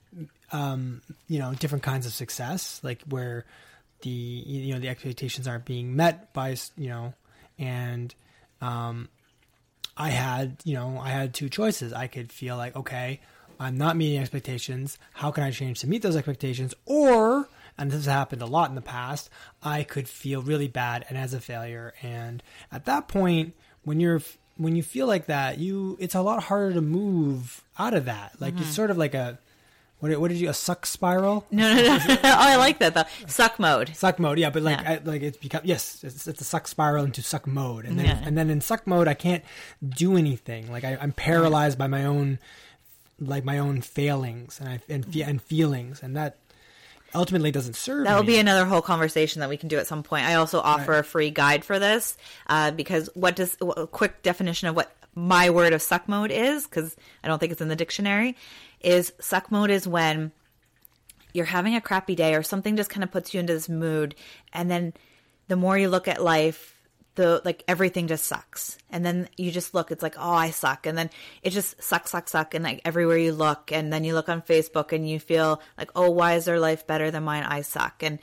um, 0.53 1.01
you 1.29 1.39
know 1.39 1.55
different 1.55 1.83
kinds 1.83 2.07
of 2.07 2.13
success, 2.13 2.81
like 2.83 3.03
where 3.09 3.45
the 4.03 4.11
you 4.11 4.75
know 4.75 4.81
the 4.81 4.89
expectations 4.89 5.49
aren't 5.49 5.65
being 5.65 5.97
met 5.97 6.33
by 6.33 6.57
you 6.77 6.89
know, 6.89 7.15
and 7.59 8.15
um, 8.61 9.09
I 9.97 10.11
had 10.11 10.59
you 10.65 10.75
know 10.75 11.01
I 11.03 11.11
had 11.11 11.35
two 11.35 11.49
choices. 11.49 11.93
I 11.93 12.07
could 12.07 12.33
feel 12.33 12.57
like 12.57 12.77
okay, 12.77 13.21
I'm 13.59 13.77
not 13.77 13.97
meeting 13.97 14.21
expectations. 14.21 14.99
How 15.15 15.31
can 15.31 15.45
I 15.45 15.51
change 15.51 15.81
to 15.81 15.87
meet 15.87 16.03
those 16.03 16.17
expectations? 16.17 16.75
Or 16.87 17.49
and 17.77 17.91
this 17.91 18.05
has 18.05 18.07
happened 18.07 18.43
a 18.43 18.47
lot 18.47 18.69
in 18.69 18.75
the 18.75 18.81
past. 18.81 19.31
I 19.63 19.85
could 19.85 20.09
feel 20.09 20.43
really 20.43 20.69
bad 20.69 21.05
and 21.09 21.17
as 21.17 21.33
a 21.33 21.41
failure. 21.41 21.95
And 22.03 22.43
at 22.73 22.85
that 22.87 23.09
point, 23.09 23.55
when 23.85 24.01
you're 24.01 24.23
when 24.57 24.75
you 24.77 24.83
feel 24.83 25.07
like 25.07 25.27
that, 25.27 25.59
you 25.59 25.97
it's 26.01 26.15
a 26.15 26.23
lot 26.23 26.43
harder 26.45 26.75
to 26.75 26.81
move 26.81 27.65
out 27.79 27.95
of 27.95 28.07
that. 28.07 28.33
Like 28.41 28.59
it's 28.59 28.75
sort 28.75 28.91
of 28.91 28.99
like 28.99 29.15
a 29.15 29.39
what, 30.01 30.17
what 30.21 30.29
did 30.29 30.39
you 30.39 30.49
a 30.49 30.55
suck 30.55 30.87
spiral? 30.87 31.45
No, 31.51 31.75
no, 31.75 31.83
no. 31.83 31.99
oh, 32.09 32.19
I 32.23 32.57
like 32.57 32.79
that 32.79 32.95
though. 32.95 33.05
Suck 33.27 33.59
mode. 33.59 33.91
suck 33.97 34.19
mode 34.19 34.39
yeah 34.39 34.51
but 34.51 34.63
like 34.63 34.81
Yeah. 34.81 34.91
I, 34.93 35.01
like 35.05 35.23
it's 35.23 35.37
become 35.39 35.63
yes 35.65 36.03
it's, 36.05 36.27
it's 36.29 36.41
a 36.41 36.45
suck 36.45 36.69
spiral 36.69 37.05
into 37.05 37.23
suck 37.23 37.47
mode 37.47 37.85
and 37.85 37.99
then 37.99 38.07
Yeah. 38.07 38.21
and 38.25 38.37
then 38.39 38.49
in 38.51 38.61
suck 38.61 38.87
mode 38.87 39.09
i 39.09 39.15
can't 39.15 39.43
do 39.87 40.17
anything 40.17 40.71
like 40.71 40.85
I, 40.85 40.97
i'm 41.01 41.13
paralyzed 41.13 41.79
by 41.79 41.87
my 41.89 42.05
own 42.05 42.39
like 43.21 43.45
my 43.45 43.59
own 43.59 43.81
failings 43.81 44.61
and 44.61 44.69
I, 44.69 44.81
and, 44.89 45.05
fe- 45.05 45.23
and 45.23 45.43
feelings 45.43 46.03
and 46.03 46.17
that 46.17 46.37
ultimately 47.15 47.51
doesn't 47.51 47.75
serve 47.75 48.05
That'll 48.05 48.23
be 48.23 48.39
another 48.39 48.65
whole 48.67 48.83
conversation 48.83 49.41
that 49.41 49.49
we 49.49 49.57
can 49.57 49.69
do 49.71 49.79
at 49.79 49.87
some 49.87 50.03
point. 50.03 50.27
I 50.27 50.35
also 50.35 50.61
offer 50.61 50.99
a 50.99 51.03
free 51.03 51.31
guide 51.31 51.65
for 51.65 51.79
this 51.79 52.19
uh, 52.49 52.71
because 52.71 53.09
what 53.15 53.35
does 53.35 53.57
a 53.63 53.87
quick 53.87 54.23
definition 54.23 54.69
of 54.69 54.77
what 54.77 54.93
my 55.19 55.51
word 55.51 55.73
of 55.73 55.83
suck 55.83 56.09
mode 56.09 56.31
is 56.31 56.65
because 56.65 56.97
I 57.25 57.29
don't 57.29 57.39
think 57.39 57.51
it's 57.51 57.61
in 57.61 57.69
the 57.69 57.77
dictionary 57.77 58.37
is 58.81 59.13
suck 59.21 59.51
mode 59.51 59.71
is 59.71 59.87
when 59.87 60.31
you're 61.33 61.45
having 61.45 61.75
a 61.75 61.81
crappy 61.81 62.15
day 62.15 62.35
or 62.35 62.43
something 62.43 62.77
just 62.77 62.91
kind 62.91 63.03
of 63.03 63.11
puts 63.11 63.35
you 63.35 63.41
into 63.41 63.53
this 63.53 63.69
mood 63.69 64.15
and 64.53 64.71
then 64.71 64.95
the 65.49 65.57
more 65.57 65.77
you 65.77 65.89
look 65.89 66.07
at 66.07 66.23
life 66.23 66.77
the 67.17 67.43
like 67.45 67.65
everything 67.67 68.07
just 68.07 68.27
sucks. 68.27 68.79
And 68.91 69.05
then 69.05 69.29
you 69.37 69.51
just 69.51 69.75
look 69.75 69.91
it's 69.91 70.05
like 70.05 70.15
oh 70.17 70.31
i 70.31 70.51
suck. 70.51 70.87
And 70.87 70.97
then 70.97 71.11
it 71.43 71.51
just 71.51 71.83
suck 71.83 72.07
suck 72.07 72.29
suck 72.29 72.55
and 72.55 72.63
like 72.63 72.81
everywhere 72.85 73.19
you 73.19 73.33
look 73.33 73.73
and 73.73 73.93
then 73.93 74.05
you 74.05 74.15
look 74.15 74.29
on 74.29 74.41
facebook 74.41 74.93
and 74.93 75.09
you 75.09 75.19
feel 75.19 75.61
like 75.77 75.91
oh 75.97 76.11
why 76.11 76.35
is 76.35 76.45
their 76.45 76.61
life 76.61 76.87
better 76.87 77.11
than 77.11 77.25
mine? 77.25 77.43
I 77.43 77.63
suck. 77.63 78.05
And 78.05 78.21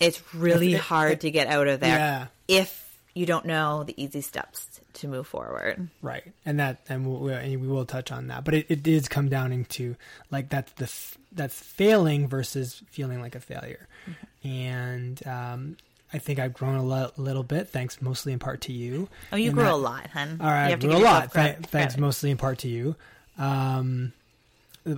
it's 0.00 0.20
really 0.34 0.72
hard 0.72 1.20
to 1.20 1.30
get 1.30 1.46
out 1.46 1.68
of 1.68 1.78
there. 1.78 1.96
Yeah. 1.96 2.26
if 2.48 2.81
you 3.14 3.26
don't 3.26 3.44
know 3.44 3.84
the 3.84 3.94
easy 4.02 4.20
steps 4.20 4.80
to 4.94 5.06
move 5.08 5.26
forward 5.26 5.88
right 6.02 6.32
and 6.46 6.58
that 6.60 6.80
and 6.88 7.06
we'll, 7.06 7.18
we'll- 7.20 7.34
and 7.36 7.60
we 7.60 7.68
will 7.68 7.84
touch 7.84 8.10
on 8.12 8.28
that 8.28 8.44
but 8.44 8.54
it, 8.54 8.66
it 8.68 8.82
does 8.82 9.08
come 9.08 9.28
down 9.28 9.52
into 9.52 9.94
like 10.30 10.48
that's 10.48 10.72
the 10.72 10.84
f- 10.84 11.18
that's 11.32 11.54
failing 11.54 12.26
versus 12.28 12.82
feeling 12.90 13.20
like 13.20 13.34
a 13.34 13.40
failure 13.40 13.86
Mm-hmm. 14.08 14.48
and 14.48 15.26
um 15.26 15.76
I 16.14 16.18
think 16.18 16.38
I've 16.38 16.52
grown 16.52 16.74
a 16.74 16.82
lo- 16.84 17.10
little 17.16 17.42
bit, 17.42 17.70
thanks 17.70 18.02
mostly 18.02 18.34
in 18.34 18.38
part 18.38 18.60
to 18.62 18.72
you. 18.72 19.08
oh 19.32 19.36
you 19.36 19.50
grew 19.52 19.62
that- 19.62 19.72
a 19.72 19.76
lot 19.76 20.06
hun 20.08 20.38
All 20.42 20.46
right, 20.46 20.64
you 20.66 20.70
have 20.72 20.80
to 20.80 20.86
grew 20.88 20.96
a 20.96 20.98
lot. 20.98 21.32
Th- 21.32 21.56
thanks 21.56 21.96
mostly 21.96 22.30
in 22.30 22.36
part 22.36 22.58
to 22.58 22.68
you. 22.68 22.96
Um, 23.38 24.12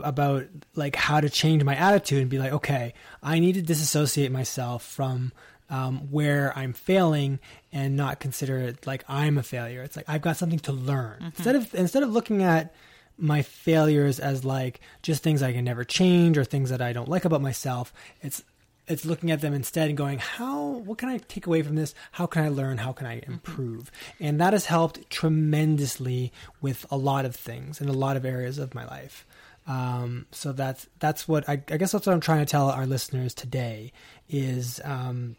about 0.02 0.47
like 0.75 0.97
how 0.97 1.21
to 1.21 1.28
change 1.28 1.62
my 1.62 1.76
attitude 1.76 2.21
and 2.23 2.30
be 2.30 2.38
like, 2.38 2.52
okay, 2.52 2.94
I 3.23 3.38
need 3.38 3.52
to 3.54 3.62
disassociate 3.62 4.33
myself 4.33 4.83
from 4.83 5.30
um, 5.71 6.11
where 6.11 6.52
I'm 6.56 6.73
failing 6.73 7.38
and 7.73 7.97
not 7.97 8.21
consider 8.21 8.59
it 8.59 8.87
like 8.87 9.04
I'm 9.09 9.38
a 9.38 9.42
failure. 9.42 9.83
It's 9.83 9.97
like 9.97 10.09
I've 10.09 10.23
got 10.23 10.37
something 10.37 10.59
to 10.61 10.73
learn 10.73 11.14
Mm-hmm. 11.16 11.25
instead 11.37 11.56
of 11.56 11.75
instead 11.75 12.02
of 12.02 12.11
looking 12.11 12.42
at 12.42 12.75
my 13.16 13.42
failures 13.42 14.18
as 14.18 14.44
like 14.44 14.80
just 15.02 15.23
things 15.23 15.42
I 15.42 15.52
can 15.52 15.64
never 15.64 15.85
change 15.85 16.37
or 16.37 16.44
things 16.44 16.71
that 16.71 16.83
I 16.83 16.92
don't 16.92 17.09
like 17.09 17.25
about 17.25 17.40
myself. 17.42 17.92
It's 18.23 18.42
it's 18.87 19.06
looking 19.06 19.30
at 19.30 19.40
them 19.40 19.54
instead 19.54 19.88
and 19.88 19.97
going, 19.97 20.18
how, 20.18 20.62
what 20.85 20.99
can 20.99 21.09
I 21.09 21.16
take 21.16 21.47
away 21.47 21.62
from 21.62 21.75
this? 21.75 21.94
How 22.12 22.26
can 22.26 22.44
I 22.44 22.49
learn? 22.50 22.76
How 22.76 22.92
can 22.92 23.06
I 23.06 23.23
improve? 23.26 23.90
And 24.21 24.38
that 24.42 24.52
has 24.52 24.66
helped 24.66 25.09
tremendously 25.09 26.33
with 26.61 26.85
a 26.90 26.97
lot 26.99 27.25
of 27.25 27.35
things 27.35 27.80
in 27.80 27.88
a 27.88 27.92
lot 27.94 28.18
of 28.18 28.26
areas 28.26 28.59
of 28.59 28.75
my 28.75 28.85
life. 28.85 29.25
Um, 29.66 30.26
so 30.33 30.52
that's, 30.52 30.87
that's 30.99 31.26
what 31.26 31.49
I, 31.49 31.52
I 31.71 31.78
guess 31.78 31.92
that's 31.92 32.06
what 32.06 32.12
I'm 32.12 32.21
trying 32.21 32.40
to 32.40 32.50
tell 32.50 32.68
our 32.68 32.85
listeners 32.85 33.33
today 33.33 33.92
is, 34.28 34.80
um, 34.85 35.37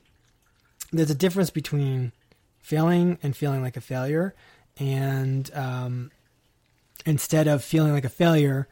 there's 0.98 1.10
a 1.10 1.16
difference 1.16 1.50
between 1.50 2.12
failing 2.60 3.18
and 3.24 3.36
feeling 3.36 3.62
like 3.62 3.78
a 3.78 3.82
failure. 3.82 4.34
And, 4.78 5.50
um, 5.54 6.12
instead 7.06 7.48
of 7.48 7.64
feeling 7.64 7.94
like 7.94 8.06
a 8.06 8.10
failure, 8.10 8.68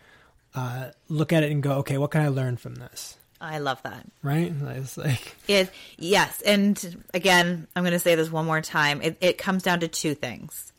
uh, 0.55 0.89
look 1.07 1.31
at 1.31 1.43
it 1.43 1.51
and 1.51 1.61
go, 1.63 1.73
okay, 1.79 1.97
what 1.97 2.11
can 2.11 2.21
I 2.21 2.27
learn 2.29 2.57
from 2.57 2.75
this? 2.75 3.17
I 3.39 3.59
love 3.59 3.81
that. 3.83 4.05
Right? 4.21 4.53
It's 4.77 4.97
like 4.97 5.35
It 5.47 5.69
yes, 5.97 6.41
and 6.41 7.03
again, 7.13 7.67
I'm 7.75 7.83
going 7.83 7.91
to 7.91 7.99
say 7.99 8.15
this 8.15 8.31
one 8.31 8.45
more 8.45 8.61
time. 8.61 9.01
It, 9.01 9.17
it 9.19 9.37
comes 9.37 9.63
down 9.63 9.81
to 9.81 9.89
two 9.89 10.15
things, 10.15 10.71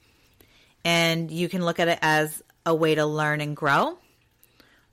and 0.82 1.30
you 1.30 1.48
can 1.50 1.62
look 1.62 1.78
at 1.78 1.88
it 1.88 1.98
as 2.00 2.42
a 2.64 2.74
way 2.74 2.94
to 2.94 3.04
learn 3.04 3.42
and 3.42 3.54
grow, 3.54 3.98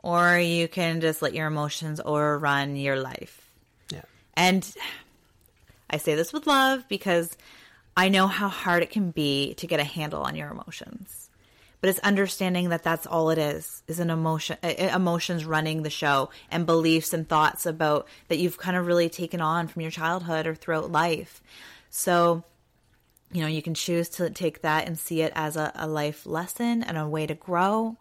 or 0.04 0.38
you 0.38 0.68
can 0.68 1.00
just 1.00 1.22
let 1.22 1.34
your 1.34 1.48
emotions 1.48 2.02
overrun 2.04 2.76
your 2.76 2.98
life. 3.00 3.50
yeah, 3.90 4.02
And 4.34 4.70
I 5.92 5.98
say 5.98 6.16
this 6.16 6.34
with 6.34 6.48
love 6.48 6.88
because 6.88 7.38
I 7.96 8.10
know 8.10 8.28
how 8.28 8.48
hard 8.48 8.84
it 8.84 8.90
can 8.90 9.12
be 9.12 9.54
to 9.56 9.68
get 9.68 9.80
a 9.80 9.84
handle 9.84 10.24
on 10.24 10.36
your 10.36 10.50
emotions. 10.50 11.30
But 11.82 11.90
it's 11.90 12.00
understanding 12.00 12.70
that 12.70 12.84
that's 12.84 13.08
all 13.08 13.32
it 13.32 13.40
is, 13.40 13.82
is 13.88 14.00
an 14.00 14.12
emotion, 14.12 14.58
emotions 14.64 15.46
running 15.46 15.82
the 15.82 15.90
show 15.90 16.30
and 16.52 16.68
beliefs 16.68 17.12
and 17.12 17.28
thoughts 17.28 17.66
about 17.66 18.08
that 18.28 18.38
you've 18.38 18.60
kind 18.60 18.78
of 18.78 18.86
really 18.86 19.10
taken 19.10 19.42
on 19.42 19.68
from 19.68 19.82
your 19.82 19.92
childhood 19.92 20.46
or 20.46 20.54
throughout 20.54 20.92
life. 20.92 21.42
So, 21.90 22.44
you 23.34 23.42
know, 23.42 23.48
you 23.48 23.64
can 23.64 23.74
choose 23.74 24.10
to 24.10 24.30
take 24.30 24.62
that 24.62 24.86
and 24.86 24.98
see 24.98 25.22
it 25.22 25.34
as 25.36 25.58
a, 25.58 25.72
a 25.74 25.88
life 25.88 26.28
lesson 26.28 26.84
and 26.84 27.00
a 27.00 27.08
way 27.08 27.26
to 27.26 27.34
grow, 27.34 27.98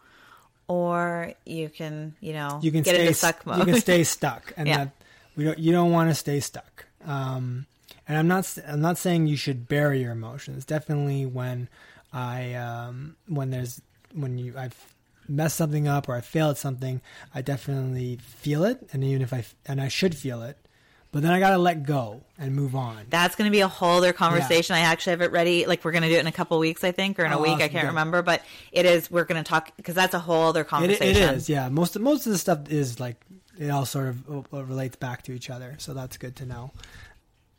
or 0.69 1.33
you 1.47 1.71
can, 1.71 2.15
you 2.21 2.35
know, 2.35 2.61
you 2.63 2.71
can 2.71 2.83
get 2.83 2.95
stay 2.95 3.01
into 3.07 3.15
suck 3.15 3.47
mode. 3.47 3.59
You 3.59 3.65
can 3.65 3.81
stay 3.81 4.05
stuck, 4.05 4.53
and 4.59 4.69
Yeah. 4.69 4.77
that 4.77 4.91
we 5.37 5.45
don't. 5.45 5.59
You 5.59 5.73
don't 5.73 5.91
want 5.91 6.11
to 6.11 6.15
stay 6.15 6.41
stuck. 6.41 6.85
Um, 7.05 7.67
and 8.11 8.19
I'm 8.19 8.27
not. 8.27 8.59
I'm 8.67 8.81
not 8.81 8.99
saying 8.99 9.29
you 9.29 9.37
should 9.37 9.69
bury 9.69 10.01
your 10.03 10.11
emotions. 10.11 10.65
Definitely 10.65 11.27
when 11.27 11.69
I 12.13 12.55
um, 12.55 13.15
when 13.29 13.51
there's 13.51 13.81
when 14.13 14.37
you 14.37 14.55
I've 14.59 14.75
messed 15.29 15.55
something 15.55 15.87
up 15.87 16.09
or 16.09 16.17
I 16.17 16.21
fail 16.21 16.51
at 16.51 16.59
something, 16.59 17.01
I 17.33 17.41
definitely 17.41 18.17
feel 18.21 18.65
it, 18.65 18.89
and 18.93 19.05
even 19.05 19.23
if 19.23 19.33
I 19.33 19.45
and 19.65 19.81
I 19.81 19.87
should 19.87 20.17
feel 20.17 20.43
it, 20.43 20.59
but 21.13 21.23
then 21.23 21.31
I 21.31 21.39
gotta 21.39 21.59
let 21.59 21.85
go 21.85 22.23
and 22.37 22.57
move 22.57 22.75
on. 22.75 23.07
That's 23.11 23.37
going 23.37 23.49
to 23.49 23.53
be 23.53 23.61
a 23.61 23.69
whole 23.69 23.99
other 23.99 24.13
conversation. 24.13 24.75
I 24.75 24.81
actually 24.81 25.11
have 25.13 25.21
it 25.23 25.31
ready. 25.31 25.67
Like 25.67 25.85
we're 25.85 25.93
going 25.93 26.03
to 26.03 26.09
do 26.09 26.17
it 26.17 26.21
in 26.21 26.27
a 26.27 26.33
couple 26.33 26.59
weeks, 26.59 26.83
I 26.83 26.91
think, 26.91 27.19
or 27.21 27.25
in 27.25 27.31
a 27.31 27.39
Oh, 27.39 27.43
week. 27.43 27.57
I 27.61 27.69
can't 27.69 27.83
Good. 27.85 27.89
remember, 27.89 28.23
but 28.23 28.43
it 28.73 28.87
is. 28.87 29.09
We're 29.09 29.25
going 29.25 29.43
to 29.43 29.49
talk 29.49 29.71
because 29.77 29.95
that's 29.95 30.15
a 30.15 30.19
whole 30.19 30.49
other 30.49 30.63
It, 30.63 30.67
conversation. 30.69 31.23
it 31.23 31.37
is, 31.37 31.49
yeah. 31.49 31.69
Most 31.69 31.97
most 32.01 32.27
of 32.27 32.33
the 32.33 32.39
stuff 32.39 32.69
is 32.73 32.99
like 32.99 33.25
it 33.57 33.69
all 33.71 33.87
sort 33.87 34.09
of 34.09 34.49
relates 34.53 34.97
back 34.97 35.23
to 35.25 35.33
each 35.33 35.49
other, 35.51 35.77
so 35.79 35.95
that's 35.95 36.17
good 36.17 36.35
to 36.37 36.47
know. 36.47 36.73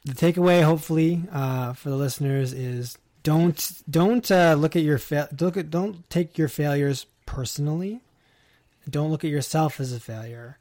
The 0.05 0.13
takeaway, 0.13 0.63
hopefully, 0.63 1.23
uh, 1.31 1.73
for 1.73 1.89
the 1.89 1.95
listeners 1.95 2.53
is 2.53 2.97
don't 3.23 3.71
don't 3.89 4.29
uh, 4.31 4.55
look 4.57 4.75
at 4.75 4.81
your 4.81 4.97
fa- 4.97 5.29
look 5.39 5.57
at 5.57 5.69
don't 5.69 6.09
take 6.09 6.37
your 6.37 6.47
failures 6.47 7.05
personally. 7.25 8.01
Don't 8.89 9.11
look 9.11 9.23
at 9.23 9.29
yourself 9.29 9.79
as 9.79 9.93
a 9.93 9.99
failure. 9.99 10.57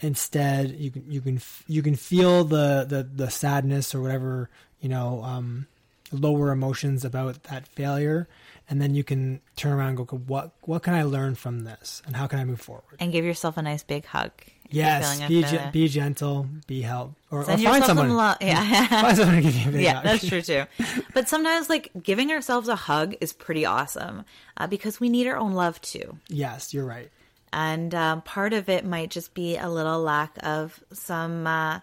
Instead, 0.00 0.70
you 0.70 0.90
can 0.90 1.10
you 1.10 1.20
can 1.20 1.40
you 1.66 1.82
can 1.82 1.96
feel 1.96 2.44
the 2.44 2.86
the 2.88 3.02
the 3.02 3.30
sadness 3.30 3.94
or 3.94 4.00
whatever 4.00 4.50
you 4.80 4.88
know 4.88 5.22
um, 5.24 5.66
lower 6.12 6.50
emotions 6.50 7.04
about 7.04 7.44
that 7.44 7.66
failure, 7.66 8.28
and 8.68 8.80
then 8.80 8.94
you 8.94 9.04
can 9.04 9.40
turn 9.56 9.72
around 9.72 9.98
and 9.98 10.06
go, 10.06 10.16
what 10.16 10.52
what 10.62 10.82
can 10.82 10.94
I 10.94 11.02
learn 11.02 11.34
from 11.34 11.60
this, 11.60 12.02
and 12.06 12.16
how 12.16 12.26
can 12.26 12.38
I 12.38 12.44
move 12.44 12.60
forward? 12.60 12.96
And 13.00 13.12
give 13.12 13.24
yourself 13.24 13.56
a 13.56 13.62
nice 13.62 13.82
big 13.82 14.04
hug. 14.06 14.30
Yes, 14.70 15.20
be 15.28 15.42
ge- 15.44 15.72
be 15.72 15.88
gentle, 15.88 16.48
be 16.66 16.80
help, 16.82 17.14
or, 17.30 17.40
or 17.40 17.44
find 17.44 17.84
someone. 17.84 18.08
some 18.08 18.16
love. 18.16 18.36
Yeah. 18.40 18.86
Find 19.02 19.16
someone 19.16 19.36
to 19.36 19.42
give 19.42 19.54
you 19.54 19.68
a 19.68 19.72
big 19.72 19.82
yeah, 19.82 19.94
hug. 19.94 20.04
that's 20.04 20.26
true 20.28 20.42
too. 20.42 20.64
But 21.14 21.28
sometimes, 21.28 21.68
like 21.68 21.90
giving 22.02 22.32
ourselves 22.32 22.68
a 22.68 22.74
hug 22.74 23.14
is 23.20 23.32
pretty 23.32 23.66
awesome 23.66 24.24
uh, 24.56 24.66
because 24.66 24.98
we 24.98 25.08
need 25.10 25.26
our 25.28 25.36
own 25.36 25.52
love 25.52 25.80
too. 25.80 26.18
Yes, 26.28 26.72
you're 26.74 26.86
right. 26.86 27.10
and 27.52 27.94
um, 27.94 28.22
part 28.22 28.52
of 28.52 28.68
it 28.68 28.84
might 28.84 29.10
just 29.10 29.34
be 29.34 29.56
a 29.58 29.68
little 29.68 30.00
lack 30.00 30.36
of 30.42 30.82
some 30.92 31.46
uh, 31.46 31.80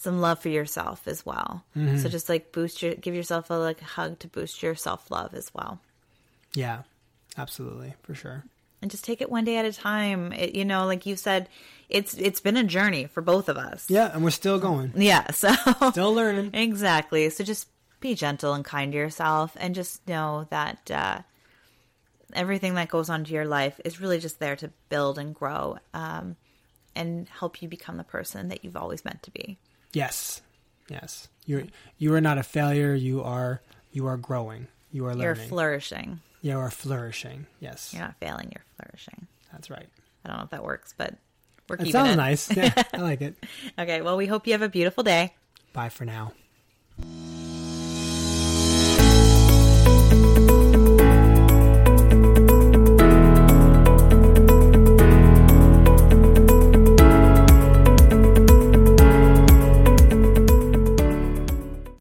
some 0.00 0.20
love 0.20 0.38
for 0.38 0.48
yourself 0.48 1.06
as 1.08 1.26
well. 1.26 1.64
Mm-hmm. 1.76 1.98
So 1.98 2.08
just 2.08 2.28
like 2.28 2.52
boost 2.52 2.82
your, 2.82 2.94
give 2.94 3.14
yourself 3.14 3.50
a 3.50 3.54
like 3.54 3.80
hug 3.80 4.18
to 4.20 4.28
boost 4.28 4.62
your 4.62 4.74
self 4.74 5.10
love 5.10 5.34
as 5.34 5.50
well, 5.54 5.80
Yeah, 6.54 6.82
absolutely, 7.36 7.94
for 8.02 8.14
sure. 8.14 8.44
and 8.80 8.90
just 8.90 9.04
take 9.04 9.20
it 9.20 9.30
one 9.30 9.44
day 9.44 9.56
at 9.56 9.64
a 9.64 9.72
time. 9.72 10.32
It, 10.32 10.54
you 10.54 10.64
know, 10.64 10.86
like 10.86 11.04
you 11.06 11.16
said, 11.16 11.48
it's 11.88 12.14
it's 12.14 12.40
been 12.40 12.56
a 12.56 12.64
journey 12.64 13.06
for 13.06 13.20
both 13.22 13.48
of 13.48 13.56
us. 13.56 13.86
Yeah, 13.88 14.10
and 14.12 14.22
we're 14.22 14.30
still 14.30 14.58
going, 14.58 14.92
Yeah. 14.94 15.30
So 15.32 15.52
still 15.90 16.14
learning. 16.14 16.50
exactly. 16.54 17.28
So 17.30 17.42
just 17.44 17.66
be 18.00 18.14
gentle 18.14 18.52
and 18.54 18.64
kind 18.64 18.92
to 18.92 18.98
yourself, 18.98 19.56
and 19.58 19.74
just 19.74 20.06
know 20.08 20.46
that. 20.50 20.90
Uh, 20.90 21.18
Everything 22.34 22.74
that 22.74 22.88
goes 22.90 23.08
on 23.08 23.24
to 23.24 23.32
your 23.32 23.46
life 23.46 23.80
is 23.86 24.02
really 24.02 24.18
just 24.18 24.38
there 24.38 24.54
to 24.56 24.70
build 24.90 25.16
and 25.18 25.34
grow 25.34 25.78
um, 25.94 26.36
and 26.94 27.26
help 27.26 27.62
you 27.62 27.68
become 27.68 27.96
the 27.96 28.04
person 28.04 28.48
that 28.48 28.62
you've 28.62 28.76
always 28.76 29.02
meant 29.02 29.22
to 29.22 29.30
be. 29.30 29.56
Yes, 29.92 30.42
yes. 30.88 31.28
You're 31.46 31.64
you 31.96 32.12
are 32.14 32.20
not 32.20 32.38
a 32.38 32.42
failure. 32.42 32.94
You 32.94 33.22
are 33.22 33.62
you 33.92 34.06
are 34.06 34.16
growing. 34.16 34.66
You 34.92 35.06
are 35.06 35.10
You're 35.12 35.18
learning. 35.34 35.48
flourishing. 35.48 36.20
you 36.42 36.58
are 36.58 36.70
flourishing. 36.70 37.46
Yes, 37.60 37.92
You're 37.92 38.02
not 38.02 38.16
failing, 38.20 38.50
you're 38.54 38.64
flourishing. 38.76 39.26
that's 39.52 39.70
right. 39.70 39.88
I 40.24 40.28
don't 40.28 40.38
know 40.38 40.44
if 40.44 40.50
that 40.50 40.64
works, 40.64 40.94
but 40.96 41.14
we're 41.68 41.76
keeping 41.76 41.90
It 41.90 41.92
keeping 41.92 41.92
sounds 41.92 42.12
it. 42.12 42.16
nice. 42.16 42.56
Yeah, 42.56 42.82
I 42.94 42.98
like 42.98 43.20
it. 43.22 43.36
Okay, 43.78 44.00
well, 44.02 44.16
we 44.16 44.26
hope 44.26 44.46
you 44.46 44.52
have 44.54 44.62
a 44.62 44.68
beautiful 44.68 45.02
day. 45.04 45.34
Bye 45.72 45.88
for 45.90 46.04
now. 46.04 46.32